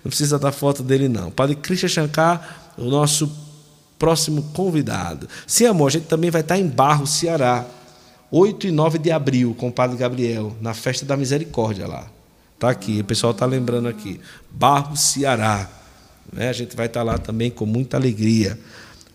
Não 0.04 0.08
precisa 0.08 0.38
da 0.38 0.52
foto 0.52 0.82
dele, 0.82 1.08
não. 1.08 1.28
O 1.28 1.32
Padre 1.32 1.56
Christian 1.56 1.88
Shankar, 1.88 2.72
o 2.78 2.84
nosso 2.84 3.30
próximo 3.98 4.42
convidado. 4.54 5.28
Sim, 5.46 5.66
amor, 5.66 5.88
a 5.88 5.90
gente 5.90 6.06
também 6.06 6.30
vai 6.30 6.40
estar 6.40 6.58
em 6.58 6.66
Barro, 6.66 7.06
Ceará, 7.06 7.66
8 8.30 8.68
e 8.68 8.70
9 8.70 8.98
de 8.98 9.10
abril, 9.10 9.54
com 9.58 9.68
o 9.68 9.72
Padre 9.72 9.96
Gabriel, 9.96 10.56
na 10.60 10.72
Festa 10.72 11.04
da 11.04 11.16
Misericórdia 11.16 11.86
lá. 11.86 12.06
Está 12.54 12.70
aqui, 12.70 13.00
o 13.00 13.04
pessoal 13.04 13.32
está 13.32 13.46
lembrando 13.46 13.88
aqui. 13.88 14.20
Barro, 14.50 14.96
Ceará. 14.96 15.68
Né? 16.32 16.48
A 16.48 16.52
gente 16.52 16.76
vai 16.76 16.86
estar 16.86 17.02
lá 17.02 17.18
também 17.18 17.50
com 17.50 17.66
muita 17.66 17.96
alegria. 17.96 18.58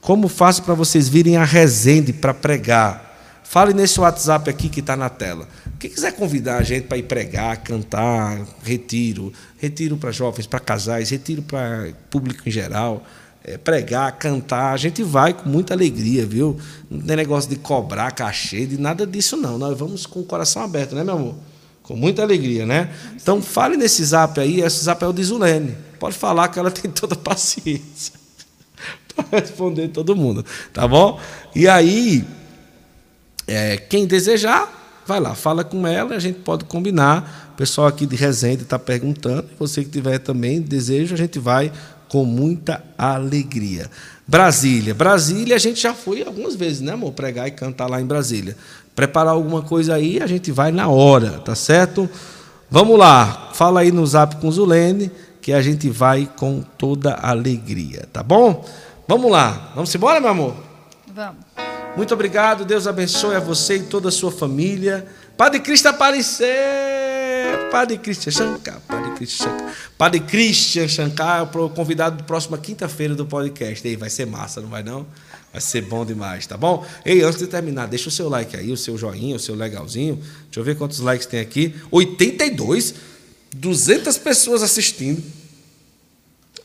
Como 0.01 0.27
faço 0.27 0.63
para 0.63 0.73
vocês 0.73 1.07
virem 1.07 1.37
a 1.37 1.43
Resende 1.43 2.11
para 2.11 2.33
pregar? 2.33 3.05
Fale 3.43 3.73
nesse 3.73 3.99
WhatsApp 3.99 4.49
aqui 4.49 4.67
que 4.67 4.79
está 4.79 4.97
na 4.97 5.07
tela. 5.07 5.47
Quem 5.79 5.89
quiser 5.89 6.11
convidar 6.13 6.57
a 6.57 6.63
gente 6.63 6.87
para 6.87 6.97
ir 6.97 7.03
pregar, 7.03 7.57
cantar, 7.63 8.43
retiro, 8.63 9.31
retiro 9.57 9.95
para 9.95 10.11
jovens, 10.11 10.47
para 10.47 10.59
casais, 10.59 11.09
retiro 11.09 11.41
para 11.41 11.93
público 12.09 12.41
em 12.47 12.51
geral, 12.51 13.05
é, 13.47 13.59
pregar, 13.59 14.11
cantar, 14.17 14.73
a 14.73 14.77
gente 14.77 15.03
vai 15.03 15.31
com 15.31 15.47
muita 15.47 15.75
alegria, 15.75 16.25
viu? 16.25 16.57
Não 16.89 16.99
tem 16.99 17.15
negócio 17.15 17.47
de 17.47 17.55
cobrar 17.55 18.09
cachê, 18.11 18.65
de 18.65 18.79
nada 18.79 19.05
disso, 19.05 19.37
não. 19.37 19.59
Nós 19.59 19.77
vamos 19.77 20.07
com 20.07 20.21
o 20.21 20.23
coração 20.23 20.63
aberto, 20.63 20.95
né, 20.95 21.03
meu 21.03 21.13
amor? 21.13 21.35
Com 21.83 21.95
muita 21.95 22.23
alegria, 22.23 22.65
né? 22.65 22.91
Então, 23.15 23.43
fale 23.43 23.77
nesse 23.77 24.03
zap 24.03 24.39
aí, 24.39 24.61
esse 24.61 24.83
zap 24.83 25.03
é 25.03 25.07
o 25.07 25.13
de 25.13 25.23
Zulene. 25.23 25.77
Pode 25.99 26.17
falar 26.17 26.47
que 26.47 26.57
ela 26.57 26.71
tem 26.73 26.89
toda 26.89 27.15
paciência 27.15 28.13
para 29.15 29.39
responder 29.39 29.89
todo 29.89 30.15
mundo, 30.15 30.43
tá 30.73 30.87
bom? 30.87 31.19
E 31.53 31.67
aí, 31.67 32.25
é, 33.47 33.77
quem 33.77 34.07
desejar, 34.07 35.03
vai 35.05 35.19
lá, 35.19 35.35
fala 35.35 35.63
com 35.63 35.85
ela, 35.85 36.15
a 36.15 36.19
gente 36.19 36.39
pode 36.39 36.65
combinar. 36.65 37.51
O 37.53 37.57
pessoal 37.57 37.87
aqui 37.87 38.07
de 38.07 38.15
Resende 38.15 38.63
está 38.63 38.79
perguntando. 38.79 39.47
Você 39.59 39.83
que 39.83 39.89
tiver 39.89 40.17
também 40.17 40.59
desejo, 40.59 41.13
a 41.13 41.17
gente 41.17 41.37
vai 41.37 41.71
com 42.09 42.25
muita 42.25 42.83
alegria. 42.97 43.89
Brasília. 44.27 44.93
Brasília 44.93 45.55
a 45.55 45.59
gente 45.59 45.81
já 45.81 45.93
foi 45.93 46.23
algumas 46.23 46.55
vezes, 46.55 46.81
né, 46.81 46.93
amor? 46.93 47.11
Pregar 47.13 47.47
e 47.47 47.51
cantar 47.51 47.87
lá 47.87 48.01
em 48.01 48.05
Brasília. 48.05 48.55
Preparar 48.95 49.33
alguma 49.33 49.61
coisa 49.61 49.95
aí, 49.95 50.21
a 50.21 50.27
gente 50.27 50.51
vai 50.51 50.71
na 50.71 50.87
hora, 50.87 51.39
tá 51.39 51.53
certo? 51.53 52.09
Vamos 52.69 52.97
lá. 52.97 53.51
Fala 53.53 53.81
aí 53.81 53.91
no 53.91 54.05
zap 54.05 54.37
com 54.37 54.49
Zulene, 54.51 55.11
que 55.41 55.53
a 55.53 55.61
gente 55.61 55.89
vai 55.89 56.29
com 56.37 56.61
toda 56.77 57.13
alegria, 57.13 58.07
tá 58.11 58.23
bom? 58.23 58.65
Vamos 59.07 59.31
lá. 59.31 59.71
Vamos 59.75 59.93
embora, 59.93 60.19
meu 60.19 60.29
amor? 60.29 60.55
Vamos. 61.13 61.43
Muito 61.95 62.13
obrigado. 62.13 62.65
Deus 62.65 62.87
abençoe 62.87 63.35
a 63.35 63.39
você 63.39 63.77
e 63.77 63.83
toda 63.83 64.09
a 64.09 64.11
sua 64.11 64.31
família. 64.31 65.05
Padre 65.37 65.59
Cristo 65.59 65.87
aparecer! 65.87 66.94
Padre 67.71 67.97
Cristian 67.97 68.31
Shankar, 68.31 68.81
Padre 68.87 69.11
Cristian 69.15 69.47
Shankar. 69.47 69.75
Padre 69.97 70.19
Christian 70.21 70.87
Shankar, 70.87 71.47
convidado 71.75 72.23
próxima 72.23 72.57
quinta-feira 72.57 73.15
do 73.15 73.25
podcast. 73.25 73.87
Aí 73.87 73.95
vai 73.95 74.09
ser 74.09 74.25
massa, 74.25 74.61
não 74.61 74.69
vai 74.69 74.83
não? 74.83 75.05
Vai 75.51 75.61
ser 75.61 75.81
bom 75.81 76.05
demais, 76.05 76.45
tá 76.45 76.57
bom? 76.57 76.85
Ei, 77.05 77.21
antes 77.21 77.39
de 77.39 77.47
terminar, 77.47 77.87
deixa 77.87 78.09
o 78.09 78.11
seu 78.11 78.27
like 78.27 78.55
aí, 78.57 78.71
o 78.71 78.77
seu 78.77 78.97
joinha, 78.97 79.35
o 79.35 79.39
seu 79.39 79.55
legalzinho. 79.55 80.15
Deixa 80.15 80.59
eu 80.59 80.63
ver 80.63 80.77
quantos 80.77 80.99
likes 80.99 81.25
tem 81.25 81.39
aqui. 81.39 81.73
82, 81.91 82.95
200 83.53 84.17
pessoas 84.17 84.61
assistindo. 84.63 85.23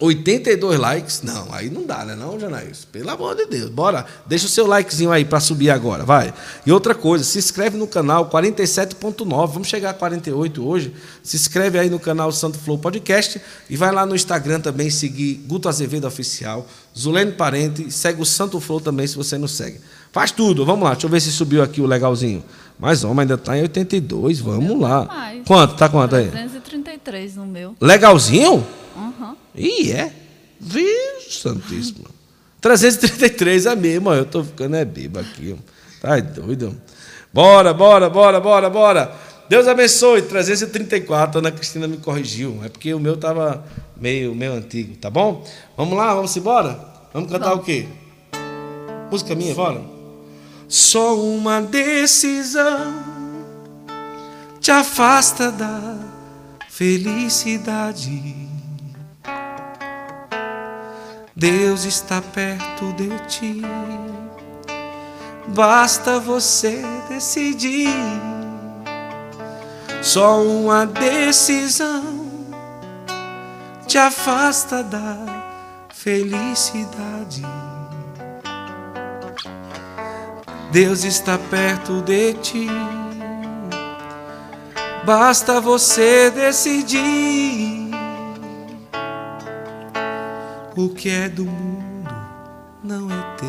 82 0.01 0.79
likes? 0.79 1.23
Não, 1.23 1.53
aí 1.53 1.69
não 1.69 1.85
dá, 1.85 2.05
né, 2.07 2.17
não, 2.17 2.41
Janaíus? 2.41 2.87
Pelo 2.87 3.11
amor 3.11 3.37
de 3.37 3.45
Deus. 3.45 3.69
Bora, 3.69 4.07
deixa 4.27 4.47
o 4.47 4.49
seu 4.49 4.67
likezinho 4.67 5.13
aí 5.13 5.27
para 5.27 5.39
subir 5.41 5.69
agora, 5.71 6.05
vai. 6.05 6.33
E 6.65 6.73
outra 6.73 6.95
coisa, 6.95 7.23
se 7.23 7.39
inscreve 7.39 7.77
no 7.77 7.87
canal 7.87 8.31
47.9, 8.31 9.53
vamos 9.53 9.69
chegar 9.69 9.91
a 9.91 9.95
48 9.95 10.67
hoje. 10.67 10.95
Se 11.23 11.37
inscreve 11.37 11.79
aí 11.79 11.91
no 11.91 12.01
canal 12.01 12.33
Santo 12.33 12.59
Flow 12.59 12.79
Podcast 12.79 13.41
e 13.69 13.77
vai 13.77 13.93
lá 13.93 14.07
no 14.07 14.15
Instagram 14.15 14.61
também 14.61 14.89
seguir 14.89 15.45
Guto 15.47 15.69
Azevedo 15.69 16.07
Oficial, 16.07 16.67
Zulene 16.99 17.33
Parente, 17.33 17.91
segue 17.91 18.23
o 18.23 18.27
Santo 18.27 18.59
Flow 18.59 18.81
também 18.81 19.07
se 19.07 19.17
você 19.17 19.37
não 19.37 19.47
segue. 19.47 19.81
Faz 20.13 20.33
tudo, 20.33 20.65
vamos 20.65 20.85
lá, 20.85 20.93
deixa 20.93 21.07
eu 21.07 21.11
ver 21.11 21.21
se 21.21 21.31
subiu 21.31 21.63
aqui 21.63 21.81
o 21.81 21.87
legalzinho. 21.87 22.43
Mas, 22.79 23.05
homem, 23.05 23.21
ainda 23.21 23.35
está 23.35 23.57
em 23.59 23.63
82, 23.63 24.41
vamos 24.41 24.81
lá. 24.81 25.05
Tá 25.05 25.15
mais. 25.15 25.47
Quanto? 25.47 25.75
Tá 25.75 25.89
quanto 25.89 26.17
aí? 26.17 26.29
333 26.29 27.37
no 27.37 27.45
meu. 27.45 27.77
Legalzinho? 27.79 28.67
Uhum. 28.97 29.37
Ih, 29.55 29.93
é? 29.93 30.13
Viu, 30.61 31.21
Santíssimo. 31.29 32.07
333 32.61 33.67
é 33.67 33.77
mesmo, 33.77 34.13
eu 34.13 34.25
tô 34.25 34.45
ficando 34.45 34.77
é 34.77 34.85
biba 34.85 35.21
aqui. 35.21 35.57
Tá 36.01 36.19
doido? 36.21 36.77
Bora, 37.33 37.73
bora, 37.73 38.11
bora, 38.11 38.41
bora, 38.41 38.69
bora. 38.69 39.13
Deus 39.49 39.67
abençoe. 39.67 40.23
334, 40.23 41.39
a 41.39 41.41
Ana 41.41 41.51
Cristina 41.51 41.89
me 41.89 41.97
corrigiu. 41.97 42.61
É 42.65 42.69
porque 42.69 42.93
o 42.93 43.01
meu 43.01 43.17
tava 43.17 43.65
meio, 43.97 44.35
meio 44.35 44.53
antigo, 44.53 44.97
tá 44.97 45.11
bom? 45.11 45.45
Vamos 45.77 45.97
lá, 45.97 46.15
vamos 46.15 46.37
embora? 46.37 46.79
Vamos 47.13 47.31
cantar 47.31 47.55
o 47.55 47.61
quê? 47.61 47.87
Música 49.11 49.35
minha, 49.35 49.55
bora? 49.55 49.83
Só 50.69 51.21
uma 51.21 51.61
decisão 51.61 52.95
te 54.61 54.71
afasta 54.71 55.51
da 55.51 55.99
felicidade. 56.69 58.60
Deus 61.41 61.87
está 61.87 62.21
perto 62.21 62.93
de 62.93 63.09
ti. 63.27 63.63
Basta 65.49 66.21
você 66.21 66.83
decidir. 67.09 67.89
Só 70.03 70.43
uma 70.43 70.85
decisão 70.85 72.29
te 73.87 73.97
afasta 73.97 74.83
da 74.83 75.17
felicidade. 75.89 77.43
Deus 80.71 81.05
está 81.05 81.39
perto 81.39 82.03
de 82.03 82.35
ti. 82.35 82.69
Basta 85.07 85.59
você 85.59 86.31
decidir. 86.31 87.80
O 90.77 90.89
que 90.89 91.09
é 91.11 91.29
do 91.29 91.45
mundo 91.45 92.09
não 92.83 93.11
é 93.11 93.37
teu. 93.37 93.49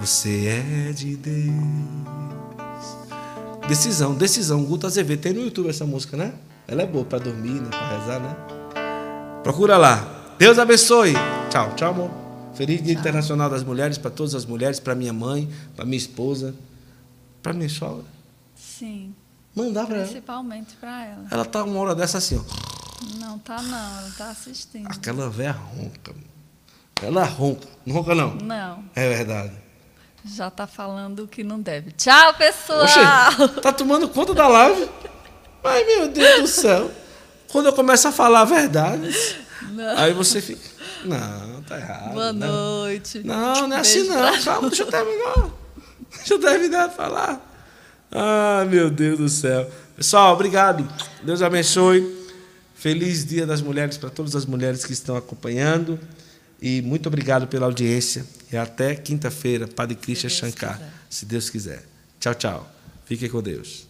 Você 0.00 0.46
é 0.46 0.92
de 0.92 1.16
Deus. 1.16 1.54
Decisão, 3.68 4.14
decisão. 4.14 4.64
Guto 4.64 4.86
Azevedo. 4.86 5.20
Tem 5.20 5.32
no 5.32 5.40
YouTube 5.40 5.68
essa 5.68 5.86
música, 5.86 6.16
né? 6.16 6.34
Ela 6.66 6.82
é 6.82 6.86
boa 6.86 7.04
para 7.04 7.18
dormir, 7.18 7.60
né? 7.60 7.68
para 7.70 7.98
rezar, 7.98 8.20
né? 8.20 8.36
Procura 9.42 9.76
lá. 9.76 10.34
Deus 10.38 10.58
abençoe. 10.58 11.14
Tchau, 11.50 11.74
tchau, 11.76 11.90
amor. 11.90 12.10
Feliz 12.54 12.82
Dia 12.82 12.94
tchau. 12.94 13.00
Internacional 13.00 13.48
das 13.48 13.62
Mulheres 13.62 13.98
para 13.98 14.10
todas 14.10 14.34
as 14.34 14.44
mulheres, 14.44 14.80
para 14.80 14.94
minha 14.94 15.12
mãe, 15.12 15.48
para 15.76 15.84
minha 15.84 15.96
esposa, 15.96 16.54
para 17.40 17.52
minha 17.52 17.68
sogra. 17.68 18.04
Sim. 18.56 19.14
Mandar 19.58 19.86
para 19.86 19.96
ela. 19.96 20.04
Principalmente 20.04 20.76
para 20.76 21.04
ela. 21.04 21.26
Ela 21.32 21.44
tá 21.44 21.64
uma 21.64 21.80
hora 21.80 21.92
dessa 21.92 22.18
assim, 22.18 22.38
ó. 22.38 23.18
Não 23.18 23.38
tá 23.40 23.60
não, 23.60 23.98
ela 23.98 24.10
tá 24.16 24.30
assistindo. 24.30 24.86
Aquela 24.86 25.28
velha 25.28 25.50
ronca. 25.50 26.14
Ela 27.02 27.24
ronca. 27.24 27.66
Não 27.84 27.96
ronca 27.96 28.14
não? 28.14 28.36
Não. 28.36 28.84
É 28.94 29.08
verdade. 29.08 29.52
Já 30.24 30.48
tá 30.48 30.66
falando 30.68 31.24
o 31.24 31.28
que 31.28 31.42
não 31.42 31.60
deve. 31.60 31.90
Tchau, 31.90 32.34
pessoal. 32.34 32.84
Oxe, 32.84 33.60
tá 33.60 33.72
tomando 33.72 34.08
conta 34.08 34.32
da 34.32 34.46
live? 34.46 34.88
Ai, 35.64 35.84
meu 35.84 36.08
Deus 36.08 36.40
do 36.40 36.46
céu. 36.46 36.90
Quando 37.50 37.66
eu 37.66 37.72
começo 37.72 38.06
a 38.06 38.12
falar 38.12 38.42
a 38.42 38.44
verdade, 38.44 39.12
não. 39.72 39.98
aí 39.98 40.12
você 40.12 40.40
fica. 40.40 40.68
Não, 41.04 41.62
tá 41.62 41.78
errado. 41.78 42.12
Boa 42.12 42.32
né? 42.32 42.46
noite. 42.46 43.22
Não, 43.24 43.66
não 43.66 43.76
é 43.76 43.80
assim 43.80 44.04
não. 44.04 44.40
Calma, 44.44 44.68
deixa 44.68 44.84
eu 44.84 44.88
terminar. 44.88 45.50
Deixa 46.16 46.34
eu 46.34 46.38
terminar 46.38 46.88
de 46.88 46.94
falar. 46.94 47.47
Ah, 48.10 48.66
meu 48.68 48.90
Deus 48.90 49.18
do 49.18 49.28
céu. 49.28 49.70
Pessoal, 49.96 50.34
obrigado. 50.34 50.88
Deus 51.22 51.42
abençoe. 51.42 52.16
Feliz 52.74 53.26
Dia 53.26 53.44
das 53.44 53.60
Mulheres 53.60 53.96
para 53.96 54.08
todas 54.08 54.36
as 54.36 54.46
mulheres 54.46 54.84
que 54.84 54.92
estão 54.92 55.16
acompanhando. 55.16 55.98
E 56.60 56.80
muito 56.82 57.06
obrigado 57.08 57.46
pela 57.46 57.66
audiência. 57.66 58.24
E 58.52 58.56
até 58.56 58.94
quinta-feira, 58.94 59.66
Padre 59.66 59.96
Christian 59.96 60.30
Shankar, 60.30 60.80
se 61.10 61.26
Deus 61.26 61.50
quiser. 61.50 61.84
Tchau, 62.20 62.34
tchau. 62.34 62.72
Fique 63.04 63.28
com 63.28 63.42
Deus. 63.42 63.87